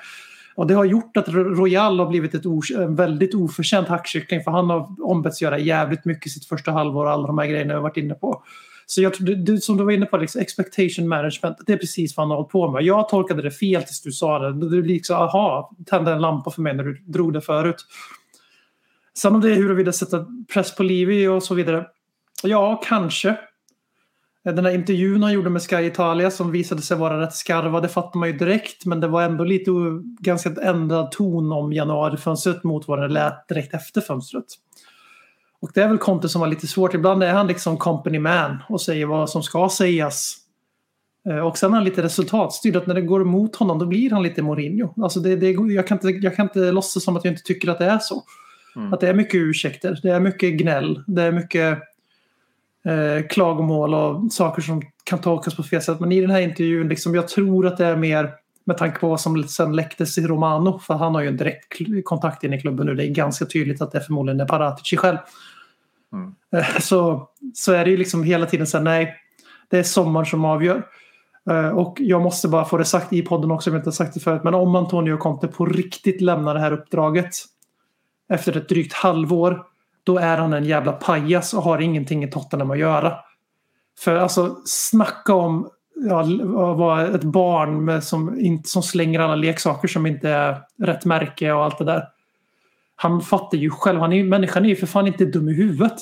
[0.59, 2.45] Och det har gjort att Royal har blivit ett
[2.75, 7.11] en väldigt oförtjänt hackkyckling för han har ombetts göra jävligt mycket sitt första halvår och
[7.11, 8.43] alla de här grejerna jag har varit inne på.
[8.85, 11.77] Så jag tror, du, du, som du var inne på, liksom, expectation management, det är
[11.77, 12.83] precis vad han har hållit på med.
[12.83, 14.69] Jag tolkade det fel tills du sa det.
[14.69, 17.85] Du liksom, aha, tände en lampa för mig när du drog det förut.
[19.17, 21.85] Sen om det är huruvida sätta press på Livi och så vidare.
[22.43, 23.37] Ja, kanske.
[24.43, 27.87] Den här intervjun han gjorde med Sky Italia som visade sig vara rätt skarva, det
[27.87, 28.85] fattar man ju direkt.
[28.85, 29.71] Men det var ändå lite
[30.19, 34.45] ganska ändrad ton om januarifönstret mot vad det lät direkt efter fönstret.
[35.61, 36.93] Och det är väl Conte som har lite svårt.
[36.93, 40.35] Ibland är han liksom company man och säger vad som ska sägas.
[41.29, 42.75] Eh, Och sen är han lite resultatstyrd.
[42.75, 45.03] Att när det går emot honom då blir han lite Mourinho.
[45.03, 47.69] Alltså det, det, jag, kan inte, jag kan inte låtsas som att jag inte tycker
[47.69, 48.23] att det är så.
[48.93, 51.79] Att det är mycket ursäkter, det är mycket gnäll, det är mycket
[52.85, 55.99] eh, klagomål och saker som kan tolkas på fel sätt.
[55.99, 58.31] Men i den här intervjun, liksom, jag tror att det är mer
[58.63, 60.79] med tanke på vad som sen läcktes i Romano.
[60.79, 62.95] För han har ju en direkt kontakt in i klubben nu.
[62.95, 65.17] Det är ganska tydligt att det förmodligen är Paratici själv.
[66.13, 66.35] Mm.
[66.55, 69.15] Eh, Så, så är det ju liksom hela tiden så här, nej,
[69.69, 70.83] det är sommaren som avgör.
[71.49, 73.93] Eh, Och jag måste bara få det sagt i podden också, om jag inte har
[73.93, 74.43] sagt det förut.
[74.43, 77.31] Men om Antonio Conte på riktigt lämnar det här uppdraget
[78.29, 79.63] efter ett drygt halvår,
[80.09, 83.13] då är han en jävla pajas och har ingenting i Tottenham att göra.
[83.99, 89.35] För alltså, snacka om ja, att vara ett barn med, som, inte, som slänger alla
[89.35, 92.03] leksaker som inte är rätt märke och allt det där.
[92.95, 95.97] Han fattar ju själv, han är, människan är ju för fan inte dum i huvudet.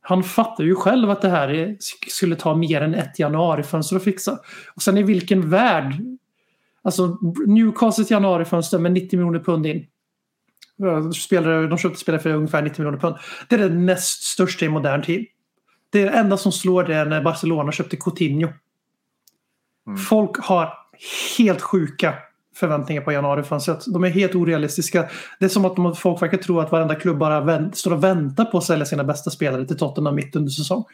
[0.00, 1.76] Han fattar ju själv att det här är,
[2.08, 4.38] skulle ta mer än ett januarifönster att fixa.
[4.74, 5.94] Och sen i vilken värld?
[6.82, 9.86] Alltså Newcastles januarifönster med 90 miljoner pund in.
[11.14, 13.16] Spelare, de köpte spelare för ungefär 90 miljoner pund.
[13.48, 15.26] Det är det näst största i modern tid.
[15.90, 18.48] Det är det enda som slår det när Barcelona köpte Coutinho.
[20.08, 20.72] Folk har
[21.38, 22.14] helt sjuka
[22.56, 23.84] förväntningar på januarifönstret.
[23.86, 25.08] De är helt orealistiska.
[25.38, 28.44] Det är som att folk verkar tro att varenda klubb bara vänt, står och väntar
[28.44, 30.84] på att sälja sina bästa spelare till Tottenham mitt under säsong.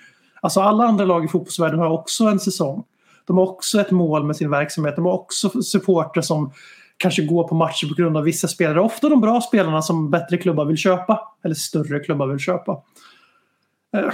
[0.40, 2.84] Alltså alla andra lag i fotbollsvärlden har också en säsong.
[3.26, 4.96] De har också ett mål med sin verksamhet.
[4.96, 6.52] De har också supportrar som
[6.96, 8.80] kanske går på matcher på grund av vissa spelare.
[8.80, 11.32] Ofta de bra spelarna som bättre klubbar vill köpa.
[11.44, 12.82] Eller större klubbar vill köpa.
[13.96, 14.10] Eh,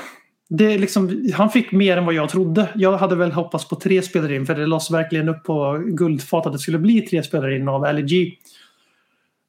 [0.48, 2.68] Det är liksom, han fick mer än vad jag trodde.
[2.74, 6.46] Jag hade väl hoppats på tre spelare in för det lades verkligen upp på guldfat
[6.46, 8.38] att det skulle bli tre spelare in av LG.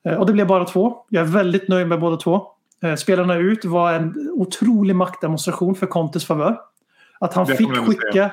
[0.06, 1.06] Eh, Och det blev bara två.
[1.10, 2.48] Jag är väldigt nöjd med båda två.
[2.84, 6.60] Eh, Spelarna ut var en otrolig maktdemonstration för Contes favör.
[7.20, 8.32] Att han fick skicka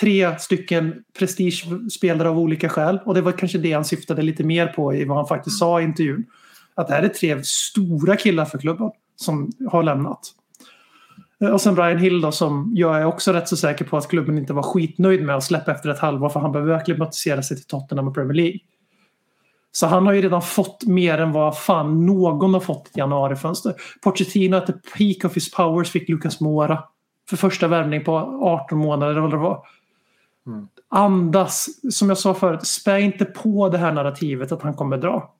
[0.00, 3.00] tre stycken prestigespelare av olika skäl.
[3.04, 5.80] Och det var kanske det han syftade lite mer på i vad han faktiskt sa
[5.80, 6.26] i intervjun.
[6.74, 10.20] Att det här är tre stora killar för klubben som har lämnat.
[11.40, 14.08] Eh, och sen Brian Hill då, som jag är också rätt så säker på att
[14.08, 17.56] klubben inte var skitnöjd med att släppa efter ett halvår för han behöver verkligen sig
[17.56, 18.58] till Tottenham och Premier League.
[19.72, 23.74] Så han har ju redan fått mer än vad fan någon har fått i januarifönster.
[24.02, 26.84] Pochettino at the peak of his powers fick Lucas Moura.
[27.28, 29.62] För första värvning på 18 månader eller vad det var.
[30.48, 30.68] Mm.
[30.88, 35.34] Andas, som jag sa förut, spä inte på det här narrativet att han kommer dra.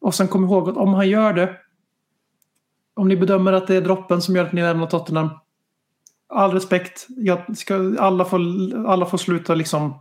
[0.00, 1.56] Och sen kom ihåg att om han gör det
[2.96, 5.30] om ni bedömer att det är droppen som gör att ni lämnar Tottenham.
[6.28, 7.06] All respekt.
[7.08, 8.40] Jag ska, alla, får,
[8.86, 10.00] alla får sluta liksom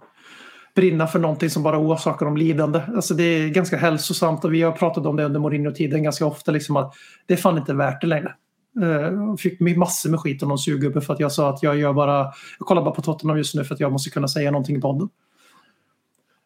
[0.75, 2.81] brinna för någonting som bara orsakar dem lidande.
[2.95, 6.51] Alltså det är ganska hälsosamt och vi har pratat om det under Mourinho-tiden ganska ofta.
[6.51, 6.93] Liksom att
[7.25, 8.35] det är fan inte värt det längre.
[8.81, 11.93] Eh, fick massor med skit av någon surgubbe för att jag sa att jag gör
[11.93, 12.33] bara...
[12.59, 14.81] Jag kollar bara på Tottenham just nu för att jag måste kunna säga någonting i
[14.81, 15.09] podden.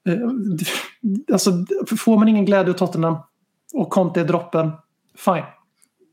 [0.08, 0.20] Eh,
[1.34, 1.52] alltså,
[1.98, 3.18] får man ingen glädje av Tottenham
[3.74, 4.72] och Conte är droppen,
[5.26, 5.44] fine.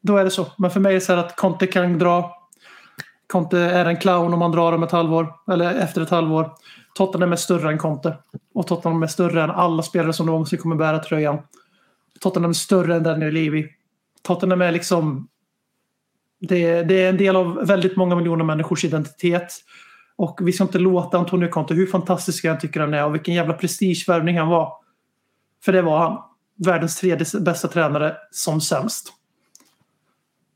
[0.02, 0.46] Då är det så.
[0.58, 2.36] Men för mig är det så här att Conte kan dra.
[3.26, 5.34] Conte är en clown om man drar om ett halvår.
[5.52, 6.50] Eller efter ett halvår.
[6.94, 8.16] Tottenham är större än Conte.
[8.54, 11.38] Och Tottenham är större än alla spelare som någonsin kommer bära tröjan.
[12.20, 13.68] Tottenham är större än Daniel Levy.
[14.22, 15.28] Tottenham är liksom...
[16.48, 19.52] Det, det är en del av väldigt många miljoner människors identitet.
[20.16, 23.34] Och vi ska inte låta Antonio Conte, hur fantastisk jag tycker han är och vilken
[23.34, 24.72] jävla prestigevärvning han var.
[25.64, 26.22] För det var han.
[26.56, 29.12] Världens tredje bästa tränare som sämst.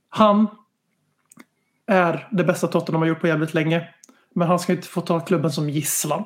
[0.08, 0.48] Han
[1.86, 3.88] är det bästa Tottenham har gjort på jävligt länge.
[4.34, 6.24] Men han ska inte få ta klubben som gisslan.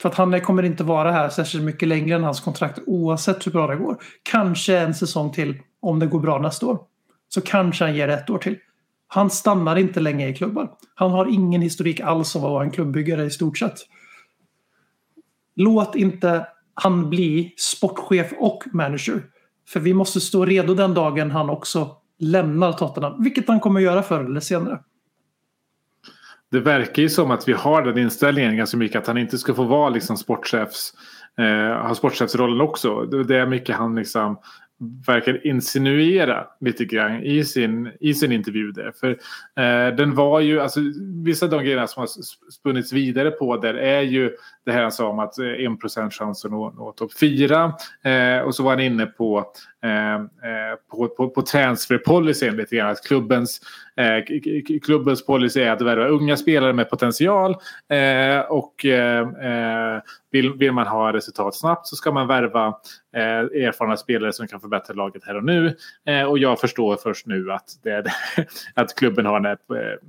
[0.00, 3.52] För att han kommer inte vara här särskilt mycket längre än hans kontrakt oavsett hur
[3.52, 4.02] bra det går.
[4.22, 6.78] Kanske en säsong till om det går bra nästa år.
[7.34, 8.58] Så kanske han ger det ett år till.
[9.08, 10.70] Han stannar inte länge i klubbar.
[10.94, 13.76] Han har ingen historik alls av att vara en klubbyggare i stort sett.
[15.56, 19.22] Låt inte han bli sportchef och manager.
[19.68, 23.22] För vi måste stå redo den dagen han också lämnar Tottenham.
[23.22, 24.80] Vilket han kommer göra förr eller senare.
[26.50, 29.54] Det verkar ju som att vi har den inställningen ganska mycket att han inte ska
[29.54, 30.94] få vara liksom sportchefs,
[31.38, 33.02] eh, ha sportchefsrollen också.
[33.02, 34.38] Det är mycket han liksom
[35.06, 38.92] verkar insinuera lite grann i sin, i sin intervju där.
[39.00, 39.10] För
[39.56, 40.80] eh, den var ju, alltså
[41.24, 42.08] vissa av de grejerna som har
[42.52, 44.30] spunnits vidare på där är ju
[44.64, 47.72] det här han sa om att eh, 1% chans att nå, nå topp 4.
[48.02, 49.44] Eh, och så var han inne på,
[49.82, 52.90] eh, eh, på, på, på transferpolicyn lite grann.
[52.90, 53.60] Att klubbens,
[53.96, 57.56] eh, klubbens policy är att värva unga spelare med potential.
[57.88, 62.66] Eh, och eh, eh, vill, vill man ha resultat snabbt så ska man värva
[63.16, 65.76] eh, erfarna spelare som kan förbättra laget här och nu.
[66.06, 68.04] Eh, och jag förstår först nu att, det är,
[68.74, 69.58] att klubben har den här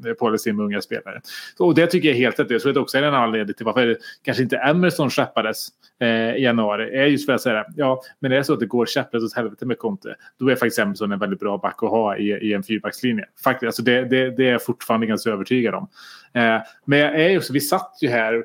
[0.08, 1.22] eh, policyn med unga spelare.
[1.60, 2.50] Och det tycker jag är helt rätt.
[2.50, 5.68] Jag tror att det också är en anledning till varför kanske inte Emerson skeppades
[6.00, 6.98] eh, i januari.
[6.98, 9.36] är just för att säga ja, men är det så att det går käpprätt åt
[9.36, 12.54] helvete med Conte då är faktiskt Emerson en väldigt bra back att ha i, i
[12.54, 13.26] en fyrbackslinje.
[13.44, 15.90] Faktiskt, alltså det, det, det är jag fortfarande ganska övertygad om.
[16.34, 18.44] Eh, men jag är just, vi satt ju här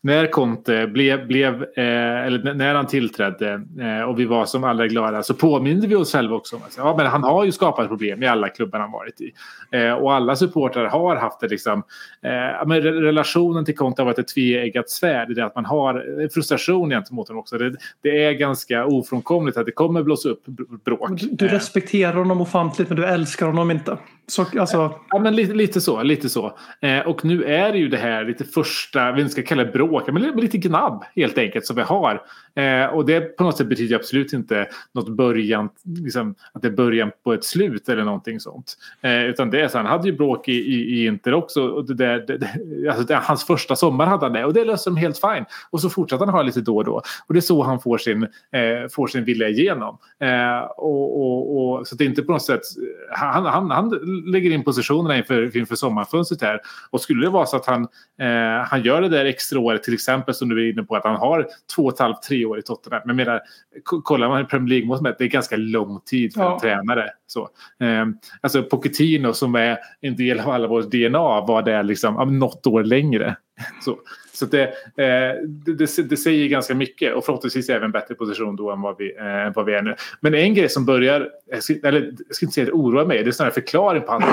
[0.00, 4.86] när Conte blev, blev eh, eller när han tillträdde eh, och vi var som allra
[4.86, 7.88] glada så påminde vi oss själva också om att ja, men han har ju skapat
[7.88, 9.32] problem i alla klubbar han varit i.
[9.72, 11.82] Eh, och alla supportrar har haft det liksom,
[12.22, 15.64] eh, men re- relationen till Conte har varit ett tveeggat svärd i det att man
[15.64, 17.58] har eh, frustration gentemot honom också.
[17.58, 21.10] Det, det är ganska ofrånkomligt att det kommer blåsa upp br- bråk.
[21.20, 23.96] Du, du Eh, respekterar honom ofantligt men du älskar honom inte.
[24.28, 26.02] Så, alltså, Ja, men lite, lite så.
[26.02, 26.58] Lite så.
[26.80, 29.72] Eh, och nu är det ju det här lite första, vi inte ska kalla det
[29.72, 32.22] bråk, men lite gnabb helt enkelt som vi har.
[32.54, 36.72] Eh, och det på något sätt betyder absolut inte något början, liksom, att det är
[36.72, 38.76] början på ett slut eller någonting sånt.
[39.00, 41.68] Eh, utan det är så, han hade ju bråk i, i, i Inter också.
[41.68, 44.64] Och det där, det, det, alltså det, hans första sommar hade han det och det
[44.64, 45.44] löste de helt fine.
[45.70, 47.02] Och så fortsatte han ha lite då och då.
[47.26, 49.98] Och det är så han får sin, eh, får sin vilja igenom.
[50.20, 52.62] Eh, och, och, och, så det är inte på något sätt,
[53.10, 53.92] han, han, han
[54.26, 56.60] lägger in positionerna inför, inför sommarfönstret här.
[56.90, 57.82] Och skulle det vara så att han,
[58.20, 61.04] eh, han gör det där extra året till exempel som du är inne på att
[61.04, 61.46] han har
[61.76, 63.02] två och ett halvt, tre år i Tottenham.
[63.04, 63.40] Men jag menar,
[63.84, 66.54] kollar man i Premier League måste man det är ganska lång tid för Ja.
[66.54, 67.10] en tränare.
[67.26, 67.40] Så,
[67.80, 68.06] eh,
[68.40, 72.84] alltså Pochettino som är en del av alla vårt DNA var det liksom något år
[72.84, 73.36] längre.
[73.80, 73.98] Så,
[74.32, 74.62] så det,
[74.96, 79.16] eh, det, det, säger ganska mycket och förhoppningsvis även bättre position då än vad vi,
[79.16, 79.94] eh, vad vi är nu.
[80.20, 83.04] Men en grej som börjar, jag ska, eller jag ska inte säga att det oroar
[83.04, 84.24] mig, det är snarare förklaring på hans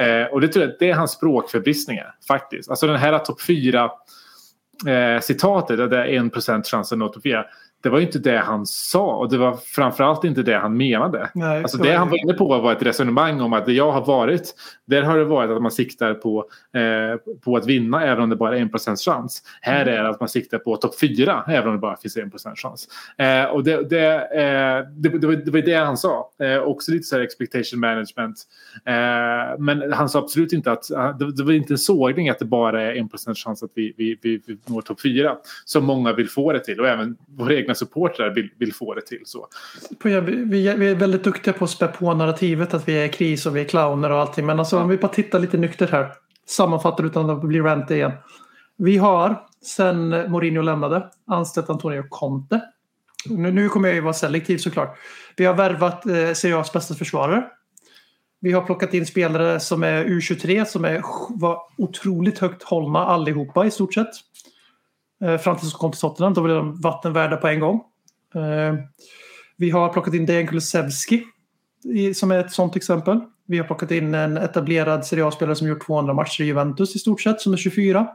[0.00, 2.70] eh, Och det tror jag det är hans språkförbristningar faktiskt.
[2.70, 3.90] Alltså den här topp 4
[4.86, 7.44] eh, citatet, där det är 1% chans att nå topp 4.
[7.82, 11.30] Det var ju inte det han sa och det var framförallt inte det han menade.
[11.34, 13.92] nej, Alltså så- det han var inne på var ett resonemang om att det jag
[13.92, 14.54] har varit,
[14.86, 18.36] där har det varit att man siktar på, eh, på att vinna även om det
[18.36, 19.42] bara är en procents chans.
[19.60, 22.30] Här är det att man siktar på topp fyra även om det bara finns en
[22.30, 22.88] procents chans.
[23.18, 26.30] Eh, och det, det, eh, det, det, var, det var det han sa.
[26.42, 28.36] Eh, också lite så här expectation management.
[28.86, 32.38] Eh, men han sa absolut inte att, eh, det, det var inte en sågning att
[32.38, 35.36] det bara är en procents chans att vi, vi, vi, vi når topp fyra.
[35.64, 39.00] Som många vill få det till och även våra egna supportrar vill, vill få det
[39.00, 39.22] till.
[39.24, 39.48] Så.
[40.02, 43.46] Vi, vi vi är väldigt duktiga på att spä på narrativet att vi är kris
[43.46, 44.46] och vi är clowner och allting.
[44.46, 46.12] Men alltså, om vi bara tittar lite nyktert här.
[46.46, 48.12] Sammanfattar utan att bli rant igen.
[48.76, 52.60] Vi har sen Mourinho lämnade anställt Antonio Conte.
[53.26, 54.98] Nu, nu kommer jag ju vara selektiv såklart.
[55.36, 57.44] Vi har värvat eh, Serie bästa försvarare.
[58.40, 63.66] Vi har plockat in spelare som är U23 som är, var otroligt högt hållna allihopa
[63.66, 64.08] i stort sett.
[65.22, 66.34] Eh, fram tills de kom till Tottenham.
[66.34, 67.80] Då blev de vattenvärda på en gång.
[68.34, 68.74] Eh,
[69.56, 71.24] vi har plockat in Dejan Kulusevski
[72.14, 73.20] som är ett sånt exempel.
[73.46, 76.98] Vi har plockat in en etablerad Serie A-spelare som gjort 200 matcher i Juventus i
[76.98, 78.08] stort sett, som är 24.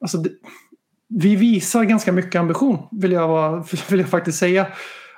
[0.00, 0.30] Alltså, det,
[1.08, 4.66] vi visar ganska mycket ambition, vill jag, vara, vill jag faktiskt säga.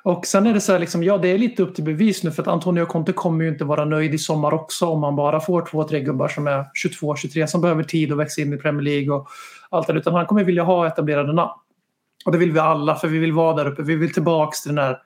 [0.09, 2.31] Och sen är det så här, liksom, ja det är lite upp till bevis nu
[2.31, 5.41] för att Antonio Conte kommer ju inte vara nöjd i sommar också om man bara
[5.41, 8.83] får två, tre gubbar som är 22-23 som behöver tid att växa in i Premier
[8.83, 9.29] League och
[9.71, 11.53] allt det Utan han kommer vilja ha etablerade namn.
[12.25, 13.83] Och det vill vi alla för vi vill vara där uppe.
[13.83, 14.99] Vi vill tillbaks till den här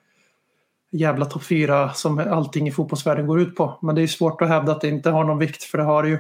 [0.93, 3.79] jävla topp fyra som allting i fotbollsvärlden går ut på.
[3.83, 6.03] Men det är svårt att hävda att det inte har någon vikt för det har
[6.03, 6.19] det ju.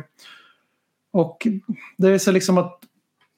[1.12, 1.47] Och
[1.99, 2.80] det är så liksom att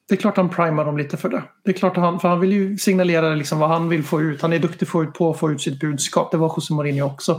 [0.09, 1.43] det är klart han primar dem lite för det.
[1.63, 4.41] Det är klart han, för han vill ju signalera liksom vad han vill få ut.
[4.41, 6.31] Han är duktig på, på att få ut sitt budskap.
[6.31, 7.31] Det var José Mourinho också.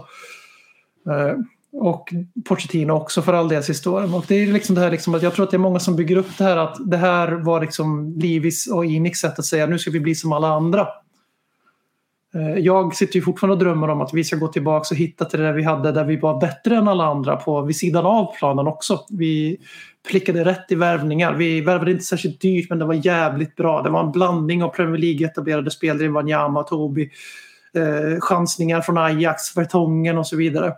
[1.10, 1.38] Eh,
[1.72, 2.08] och
[2.48, 4.14] Pochettino också för all del sista åren.
[4.14, 5.96] Och det är liksom det här liksom att jag tror att det är många som
[5.96, 9.66] bygger upp det här att det här var liksom Livis och Inix sätt att säga
[9.66, 10.88] nu ska vi bli som alla andra.
[12.36, 15.24] Eh, jag sitter ju fortfarande och drömmer om att vi ska gå tillbaka och hitta
[15.24, 18.06] till det där vi hade där vi var bättre än alla andra på vid sidan
[18.06, 19.00] av planen också.
[19.10, 19.58] Vi
[20.10, 21.34] prickade rätt i värvningar.
[21.34, 23.82] Vi värvade inte särskilt dyrt men det var jävligt bra.
[23.82, 27.10] Det var en blandning av Premier League-etablerade spelare i Wanyama, Tobi,
[27.74, 30.72] eh, chansningar från Ajax, Vertongen och så vidare.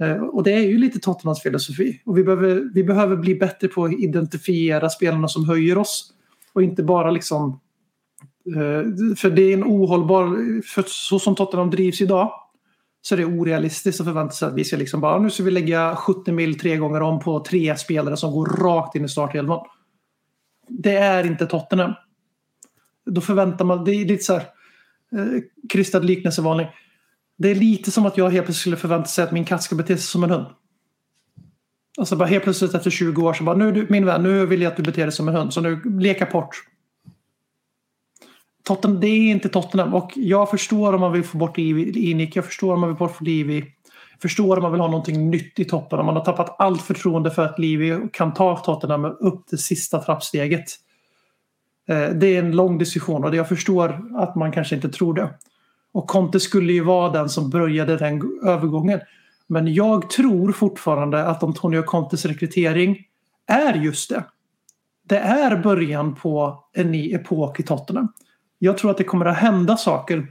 [0.00, 2.02] Eh, och det är ju lite Tottenhams filosofi.
[2.04, 6.12] Och vi behöver, vi behöver bli bättre på att identifiera spelarna som höjer oss.
[6.52, 7.60] Och inte bara liksom...
[8.56, 10.62] Eh, för det är en ohållbar...
[10.62, 12.32] För så som Tottenham drivs idag
[13.02, 15.50] så är det orealistiskt att förvänta sig att vi ska liksom bara nu ska vi
[15.50, 19.66] lägga 70 mil tre gånger om på tre spelare som går rakt in i startelvan.
[20.68, 21.92] Det är inte Tottenham.
[23.06, 24.42] Då förväntar man, det är lite så här
[25.12, 25.42] eh,
[25.72, 26.66] krystad liknelsevarning.
[27.38, 29.76] Det är lite som att jag helt plötsligt skulle förvänta sig att min katt ska
[29.76, 30.46] bete sig som en hund.
[31.98, 34.62] Alltså bara helt plötsligt efter 20 år så bara nu du, min vän, nu vill
[34.62, 35.54] jag att du beter dig som en hund.
[35.54, 36.50] Så nu leka bort.
[38.68, 42.44] Tottenham, det är inte Tottenham och jag förstår om man vill få bort Inik, jag
[42.44, 43.58] förstår om man vill få bort Livi.
[44.12, 45.98] Jag förstår om man vill ha någonting nytt i toppen.
[45.98, 49.98] Om man har tappat allt förtroende för att Livi kan ta Tottenham upp det sista
[49.98, 50.64] trappsteget.
[51.88, 55.30] Eh, det är en lång diskussion och jag förstår att man kanske inte tror det.
[55.92, 59.00] Och Conte skulle ju vara den som började den övergången.
[59.46, 62.98] Men jag tror fortfarande att Antonio Contes rekrytering
[63.46, 64.24] är just det.
[65.08, 68.08] Det är början på en ny epok i Tottenham.
[68.58, 70.26] Jag tror att det kommer att hända saker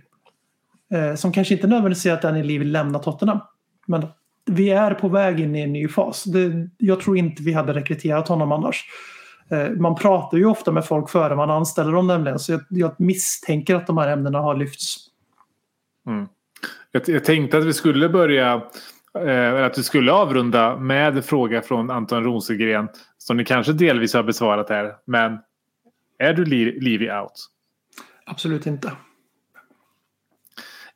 [0.93, 3.39] eh, som kanske inte nödvändigtvis säger att Danny Levy lämnar Tottenham.
[3.87, 4.07] Men
[4.45, 6.23] vi är på väg in i en ny fas.
[6.23, 8.85] Det, jag tror inte vi hade rekryterat honom annars.
[9.49, 12.39] Eh, man pratar ju ofta med folk före man anställer dem nämligen.
[12.39, 14.97] Så jag, jag misstänker att de här ämnena har lyfts.
[16.07, 16.27] Mm.
[16.91, 18.61] Jag, jag tänkte att vi skulle börja,
[19.25, 22.87] eh, att vi skulle avrunda med en fråga från Anton Rosengren.
[23.17, 24.95] Som ni kanske delvis har besvarat här.
[25.05, 25.37] Men
[26.19, 26.45] är du
[26.79, 27.49] Levi out?
[28.27, 28.91] Absolut inte.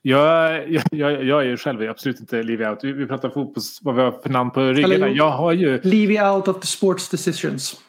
[0.01, 2.79] Jag, jag, jag, jag är ju själv absolut inte livig out.
[2.83, 5.15] Vi, vi pratar fotbolls, vad vi har för namn på ryggen.
[5.15, 5.81] Jag har ju...
[5.83, 7.81] Leave out of the sports decisions.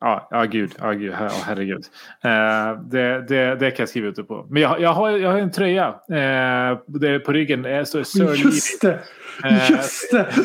[0.00, 0.74] Ja, ja gud.
[0.78, 1.12] Ja, gud.
[1.20, 1.84] Ja, herregud.
[2.24, 4.46] Eh, det, det, det kan jag skriva ut det på.
[4.50, 5.86] Men jag, jag, har, jag har en tröja.
[5.88, 9.00] Eh, på ryggen är så Sir Just det!
[9.44, 10.26] Eh, Just det!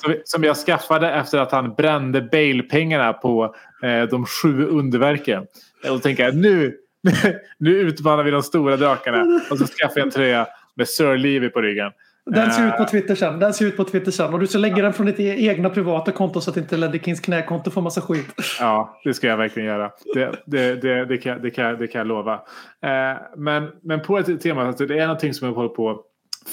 [0.00, 5.42] Som, som jag skaffade efter att han brände Bale-pengarna på eh, de sju underverken.
[5.82, 6.76] Och då tänker jag nu,
[7.58, 9.40] nu utmanar vi de stora drakarna.
[9.50, 11.92] Och så skaffar jag en tröja med Sir Levy på ryggen.
[12.30, 13.38] Den ser Eh, ut på Twitter sen.
[13.38, 14.34] Den ser ut på Twitter sen.
[14.34, 16.98] Och du ska lägga den från ditt e- egna privata konto så att inte Leddy
[16.98, 18.26] Kings knäkonto får massa skit.
[18.60, 19.90] Ja, det ska jag verkligen göra.
[20.14, 22.34] Det, det, det, det, kan, det, kan, det kan jag lova.
[22.34, 26.00] Eh, men, men på ett tema, alltså det är någonting som håller på att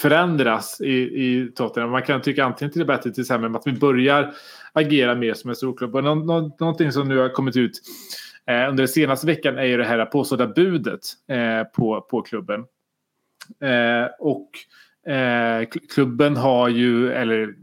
[0.01, 1.91] förändras i, i Tottenham.
[1.91, 4.33] Man kan tycka antingen till det bättre till det sämre, men att vi börjar
[4.73, 5.95] agera mer som en storklubb.
[5.95, 7.81] Och någonting som nu har kommit ut
[8.49, 12.65] eh, under den senaste veckan är ju det här påstådda budet eh, på, på klubben.
[13.61, 14.49] Eh, och
[15.13, 17.55] eh, klubben har ju, eller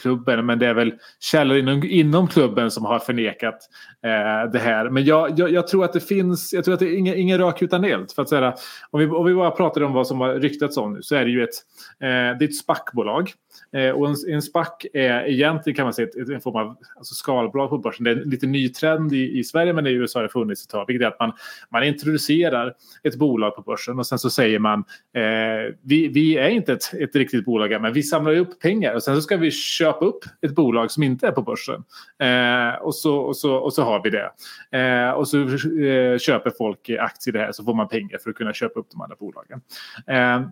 [0.00, 3.58] klubben, men det är väl källor inom, inom klubben som har förnekat
[4.06, 4.90] eh, det här.
[4.90, 7.38] Men jag, jag, jag tror att det finns, jag tror att det är ingen, ingen
[7.38, 8.10] rök utan eld.
[8.12, 8.54] För att säga,
[8.90, 11.24] om, vi, om vi bara pratar om vad som har ryktats om nu så är
[11.24, 11.54] det ju ett,
[12.00, 13.32] eh, det ett SPAC-bolag.
[13.72, 17.14] Eh, och en, en SPAC är egentligen kan man säga ett, en form av alltså
[17.14, 18.04] skalbolag på börsen.
[18.04, 20.64] Det är en lite ny trend i, i Sverige men i USA har det funnits
[20.64, 20.84] ett tag.
[20.86, 21.32] Vilket är att man,
[21.70, 24.78] man introducerar ett bolag på börsen och sen så säger man
[25.14, 28.60] eh, vi, vi är inte ett, ett riktigt bolag än, men vi samlar ju upp
[28.60, 31.84] pengar och sen så ska vi köpa upp ett bolag som inte är på börsen.
[32.18, 34.30] Eh, och, så, och, så, och så har vi det.
[34.78, 38.30] Eh, och så eh, köper folk aktier i det här så får man pengar för
[38.30, 39.60] att kunna köpa upp de andra bolagen.
[40.06, 40.48] Eh,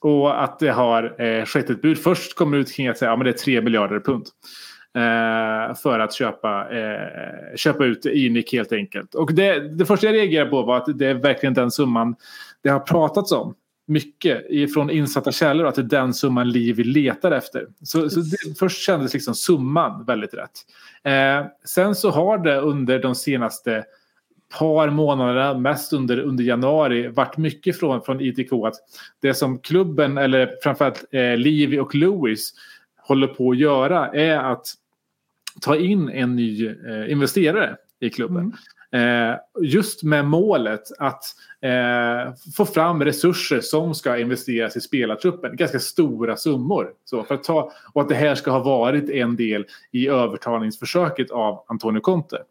[0.00, 1.98] och att det har eh, skett ett bud.
[1.98, 4.26] Först kommer det ut kring att säga att ja, men det är 3 miljarder pund.
[4.94, 9.14] Eh, för att köpa, eh, köpa ut Inic helt enkelt.
[9.14, 12.16] Och det, det första jag reagerade på var att det är verkligen den summan
[12.62, 13.54] det har pratats om
[13.88, 17.66] mycket ifrån insatta källor att det är den summan Livi letar efter.
[17.82, 20.50] Så, så det, först kändes liksom summan väldigt rätt.
[21.02, 23.84] Eh, sen så har det under de senaste
[24.58, 28.74] par månaderna, mest under, under januari, varit mycket från, från ITK att
[29.20, 32.54] det som klubben, eller framförallt eh, Livi och Lewis
[32.96, 34.66] håller på att göra är att
[35.60, 38.46] ta in en ny eh, investerare i klubben.
[38.46, 41.24] Eh, Eh, just med målet att
[41.62, 45.56] eh, få fram resurser som ska investeras i spelartruppen.
[45.56, 46.90] Ganska stora summor.
[47.04, 51.30] Så för att ta, och att det här ska ha varit en del i övertalningsförsöket
[51.30, 52.42] av Antonio Conte.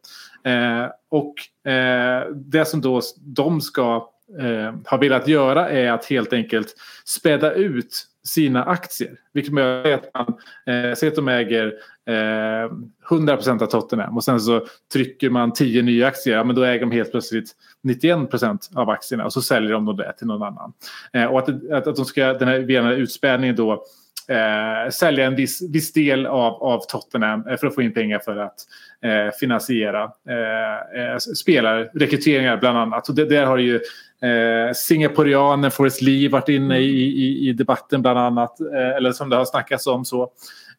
[0.44, 4.08] Eh, och eh, det som då de ska
[4.38, 6.74] eh, har velat göra är att helt enkelt
[7.04, 9.10] späda ut sina aktier.
[9.32, 10.26] Vilket gör att man
[10.66, 11.74] eh, säger att de äger
[12.06, 12.72] eh,
[13.10, 16.36] 100% av Tottenham och sen så trycker man 10 nya aktier.
[16.36, 17.52] Ja, men då äger de helt plötsligt
[17.84, 20.72] 91% av aktierna och så säljer de då det till någon annan.
[21.12, 23.84] Eh, och att, att, att de ska, den här, via den här utspädningen då
[24.30, 28.18] eh, sälja en viss, viss del av, av Tottenham eh, för att få in pengar
[28.18, 28.56] för att
[29.02, 33.08] eh, finansiera eh, eh, spelarrekryteringar bland annat.
[33.08, 33.74] Och det, där har ju
[34.22, 38.60] eh, singaporianen Forrest Lee varit inne i, i, i debatten bland annat.
[38.60, 40.22] Eh, eller som det har snackats om så.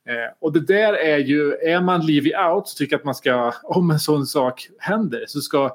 [0.10, 3.16] Eh, och det där är ju, är man Levy out så tycker jag att man
[3.16, 5.66] ska, om en sån sak händer så ska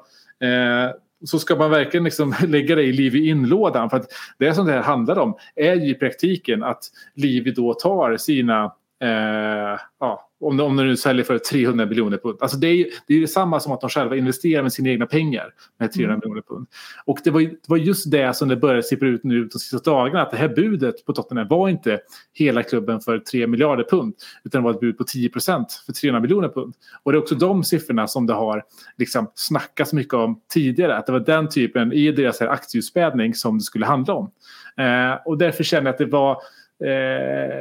[0.41, 0.91] eh,
[1.23, 3.89] så ska man verkligen liksom lägga det i liv i inlådan.
[3.89, 4.07] För att
[4.37, 8.73] det som det här handlar om är ju i praktiken att Livi då tar sina
[9.05, 12.37] Eh, ja, om, om de nu säljer för 300 miljoner pund.
[12.39, 15.05] Alltså det är ju det är detsamma som att de själva investerar med sina egna
[15.05, 16.19] pengar med 300 mm.
[16.19, 16.67] miljoner pund.
[17.05, 19.91] Och det var, det var just det som det började sippra ut nu de sista
[19.91, 20.21] dagarna.
[20.21, 21.99] Att det här budet på Tottenham var inte
[22.33, 24.13] hela klubben för 3 miljarder pund.
[24.43, 26.73] Utan det var ett bud på 10 procent för 300 miljoner pund.
[27.03, 28.63] Och det är också de siffrorna som det har
[28.97, 30.97] liksom snackats mycket om tidigare.
[30.97, 34.31] Att det var den typen i deras aktieutspädning som det skulle handla om.
[34.77, 36.41] Eh, och därför känner jag att det var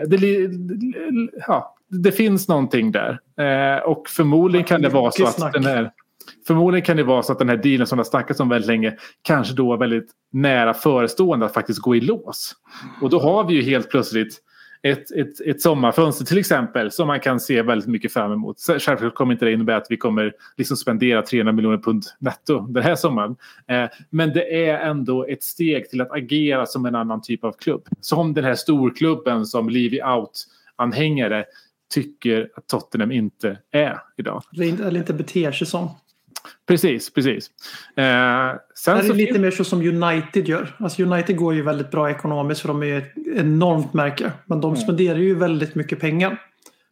[0.09, 0.51] det,
[1.47, 3.21] ja, det finns någonting där.
[3.39, 5.91] Eh, och förmodligen kan det vara så att den här
[6.47, 8.69] Förmodligen kan det vara så att den här dealen som det har snackats om väldigt
[8.69, 12.55] länge kanske då är väldigt nära förestående att faktiskt gå i lås.
[13.03, 14.41] Och då har vi ju helt plötsligt
[14.85, 18.57] ett, ett, ett sommarfönster till exempel som man kan se väldigt mycket fram emot.
[18.61, 22.83] Självklart kommer inte det innebära att vi kommer liksom spendera 300 miljoner pund netto den
[22.83, 23.37] här sommaren.
[23.67, 27.53] Eh, men det är ändå ett steg till att agera som en annan typ av
[27.53, 27.89] klubb.
[28.01, 31.45] Som den här storklubben som leave-out-anhängare
[31.95, 34.43] tycker att Tottenham inte är idag.
[34.57, 35.91] Eller inte beter sig som.
[36.67, 37.51] Precis, precis.
[37.97, 38.05] Eh,
[38.75, 40.77] sen det är lite mer så som United gör.
[40.79, 44.33] Alltså United går ju väldigt bra ekonomiskt för de är ett enormt märke.
[44.47, 44.83] Men de mm.
[44.83, 46.39] spenderar ju väldigt mycket pengar.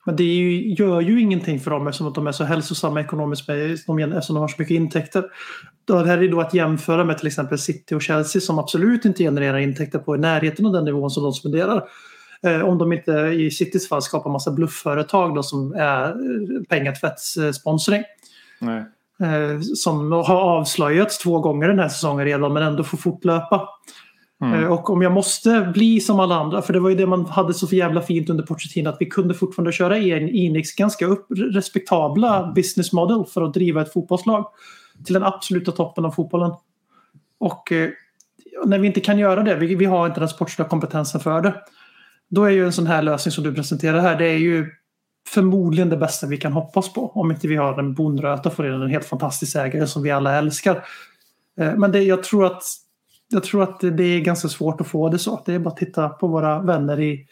[0.05, 3.49] Men det ju, gör ju ingenting för dem eftersom att de är så hälsosamma ekonomiskt
[3.49, 5.25] eftersom de har så mycket intäkter.
[5.85, 9.23] Det här är då att jämföra med till exempel City och Chelsea som absolut inte
[9.23, 11.85] genererar intäkter på i närheten av den nivån som de spenderar.
[12.47, 16.15] Eh, om de inte i Citys fall skapar massa bluffföretag då, som är
[16.65, 18.03] pengatvättssponsring.
[18.59, 18.85] Nej.
[19.23, 23.69] Eh, som har avslöjats två gånger den här säsongen redan men ändå får fortlöpa.
[24.43, 24.65] Mm.
[24.65, 27.27] Eh, och om jag måste bli som alla andra, för det var ju det man
[27.27, 31.27] hade så för jävla fint under Pochettino att vi kunde fortfarande köra Enix ganska upp,
[31.31, 34.47] respektabla business model för att driva ett fotbollslag
[35.05, 36.53] till den absoluta toppen av fotbollen.
[37.39, 37.91] Och eh,
[38.65, 41.55] när vi inte kan göra det, vi, vi har inte den sportsliga kompetensen för det.
[42.31, 44.67] Då är ju en sån här lösning som du presenterar här, det är ju
[45.29, 47.11] förmodligen det bästa vi kan hoppas på.
[47.11, 50.85] Om inte vi har en bondröta får en helt fantastisk ägare som vi alla älskar.
[51.59, 52.63] Eh, men det, jag, tror att,
[53.29, 55.43] jag tror att det är ganska svårt att få det så.
[55.47, 57.27] Det är bara att titta på våra vänner i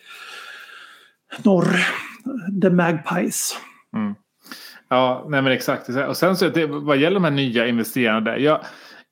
[1.43, 1.87] norr.
[2.63, 3.57] The Magpies.
[3.97, 4.15] Mm.
[4.89, 5.89] Ja, nej men exakt.
[5.89, 8.37] Och sen så det, vad gäller de här nya investerarna där.
[8.37, 8.61] Jag,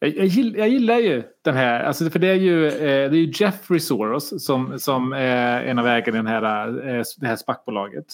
[0.01, 3.16] jag, jag, gillar, jag, gillar, ju den här, alltså för det är ju, eh, det
[3.16, 7.26] är ju Jeffrey Soros som, som är en av ägarna i den här, eh, det
[7.26, 8.05] här SPAC-bolaget.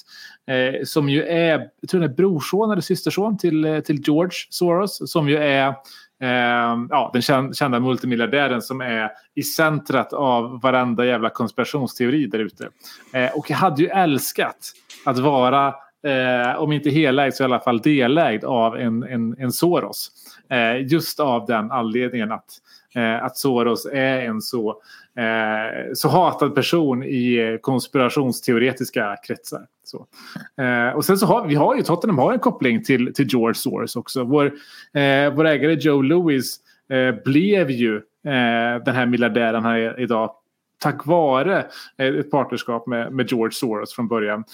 [0.47, 4.39] Eh, som ju är, jag tror det är brorson eller systerson till, eh, till George
[4.51, 5.68] Soros som ju är
[6.22, 12.68] eh, ja, den kända multimiljardären som är i centrat av varenda jävla konspirationsteori där ute.
[13.35, 14.72] Och jag hade ju älskat
[15.05, 15.74] att vara,
[16.59, 20.11] om inte helägd så i alla fall delägd av en, en, en Soros.
[20.51, 22.51] Eh, just av den anledningen att,
[22.95, 24.68] eh, att Soros är en så,
[25.16, 29.66] eh, så hatad person i konspirationsteoretiska kretsar.
[29.84, 30.07] Så.
[30.62, 33.55] Eh, och sen så har vi har ju Tottenham har en koppling till, till George
[33.55, 34.24] Soros också.
[34.24, 34.47] Vår,
[34.92, 36.57] eh, vår ägare Joe Lewis
[36.88, 38.03] eh, blev ju
[38.84, 40.34] den här miljardären han är idag
[40.78, 41.66] tack vare
[41.99, 44.45] ett partnerskap med, med George Soros från början.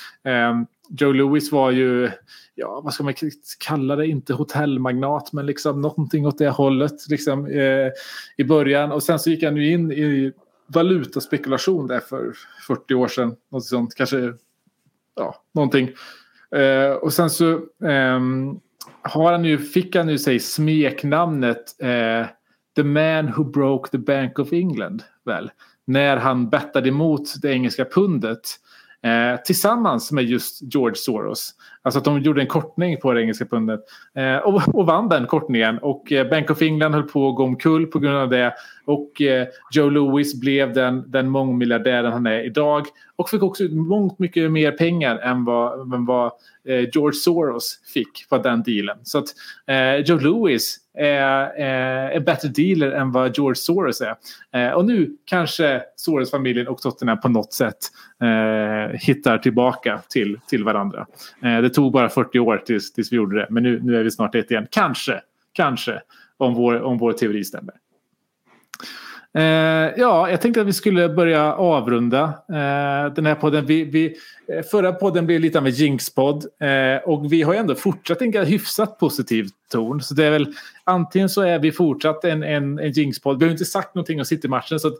[0.99, 2.11] Joe Louis var ju,
[2.55, 3.15] ja vad ska man
[3.59, 7.91] kalla det, inte hotellmagnat men liksom någonting åt det hållet liksom, eh,
[8.37, 8.93] i början.
[8.93, 10.33] Och sen så gick han ju in i
[10.67, 12.33] valutaspekulation där för
[12.67, 13.37] 40 år sedan.
[13.51, 14.33] Något sånt, kanske
[15.17, 15.91] ja, någonting.
[16.57, 17.53] Eh, och sen så
[17.85, 18.21] eh,
[19.03, 22.27] har han ju, fick han ju sig smeknamnet eh,
[22.77, 25.03] The Man Who Broke the Bank of England.
[25.25, 25.51] Väl?
[25.85, 28.41] När han bettade emot det engelska pundet.
[29.03, 31.55] Eh, tillsammans med just George Soros.
[31.83, 33.81] Alltså att de gjorde en kortning på det engelska pundet.
[34.15, 35.79] Eh, och, och vann den kortningen.
[35.79, 38.55] Och eh, Bank of England höll på att gå omkull på grund av det.
[38.85, 42.87] Och eh, Joe Louis blev den, den mångmiljardären han är idag.
[43.17, 46.33] Och fick också ut mångt mycket mer pengar än vad, än vad
[46.69, 48.99] eh, George Soros fick på den dealen.
[49.03, 49.27] Så att
[49.67, 54.15] eh, Joe Louis är, en bättre dealer än vad George Soros är.
[54.53, 57.77] Eh, och nu kanske Soros-familjen och Tottenham på något sätt
[58.23, 61.07] eh, hittar tillbaka till, till varandra.
[61.43, 64.05] Eh, det tog bara 40 år tills, tills vi gjorde det, men nu, nu är
[64.05, 64.67] vi snart ett igen.
[64.71, 65.21] Kanske,
[65.53, 66.01] kanske,
[66.37, 67.75] om vår, om vår teori stämmer.
[69.35, 69.43] Eh,
[69.97, 73.67] ja, jag tänkte att vi skulle börja avrunda eh, den här podden.
[73.67, 74.17] Vi, vi,
[74.49, 78.23] eh, förra podden blev lite av en jinx-podd eh, och vi har ju ändå fortsatt
[78.23, 80.01] en hyfsat positiv ton.
[80.01, 80.55] Så det är väl
[80.85, 83.39] antingen så är vi fortsatt en, en, en jinx-podd.
[83.39, 84.95] Vi har inte sagt någonting om City-matchen så att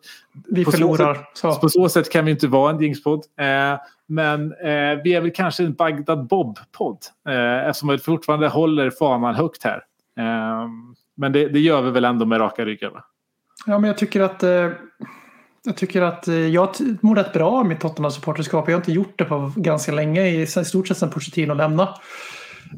[0.49, 1.29] Vi på förlorar.
[1.35, 1.61] Så, Så.
[1.61, 3.25] på så sätt kan vi inte vara en jinx-podd.
[3.41, 8.91] Eh, men eh, vi är väl kanske en Bagdad Bob-podd eh, eftersom vi fortfarande håller
[8.91, 9.83] fanan högt här.
[11.17, 12.91] Men det, det gör vi väl ändå med raka ryggar.
[12.91, 13.05] Va?
[13.67, 14.69] Ja, men jag tycker att eh,
[15.63, 16.69] jag tycker att eh, jag
[17.01, 18.69] mår rätt bra av mitt Tottenham-supporterskap.
[18.69, 21.91] Jag har inte gjort det på ganska länge, i stort sett sedan Pochettino lämnade.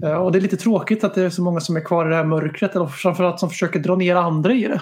[0.02, 2.08] Eh, Och det är lite tråkigt att det är så många som är kvar i
[2.08, 2.76] det här mörkret.
[2.76, 4.80] Eller framförallt som försöker dra ner andra i det.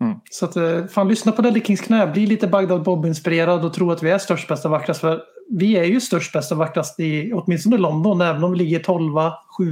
[0.00, 0.14] Mm.
[0.30, 0.56] Så att,
[0.92, 2.06] fan lyssna på Ledley Kings knä.
[2.06, 5.00] Bli lite Bagdad Bob-inspirerad och tro att vi är störst, bästa, vackrast.
[5.00, 8.20] För vi är ju störst, bästa, vackrast i åtminstone London.
[8.20, 9.12] Även om vi ligger 12,
[9.58, 9.64] 7,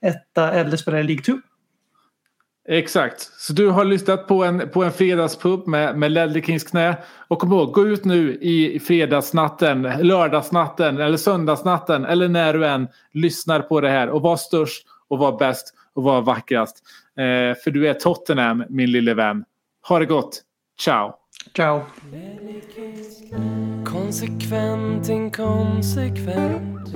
[0.00, 1.32] 1 eller spelar i League 2.
[2.68, 3.20] Exakt.
[3.20, 6.96] Så du har lyssnat på en, på en fredagspub med, med Ledley Kings knä.
[7.28, 12.88] Och kom ihåg, gå ut nu i fredagsnatten, lördagsnatten eller söndagsnatten eller när du än
[13.12, 16.82] lyssnar på det här och var störst och var bäst och var vackrast.
[17.18, 19.44] Eh, för du är Tottenham, min lille vän.
[19.88, 20.42] Ha det gott.
[20.80, 21.12] Ciao!
[21.56, 21.80] Ciao!
[23.84, 26.92] Konsekvent, inkonsekvent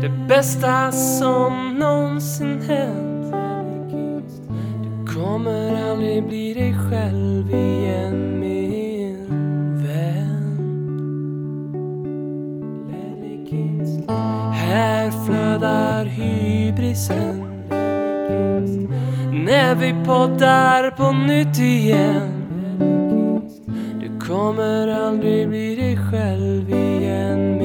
[0.00, 3.17] Det bästa som någonsin hänt
[5.18, 9.26] kommer aldrig bli dig själv igen min
[9.86, 10.58] vän.
[14.52, 17.44] Här flödar hybrisen.
[19.32, 22.32] När vi poddar på nytt igen.
[24.00, 27.58] Du kommer aldrig bli dig själv igen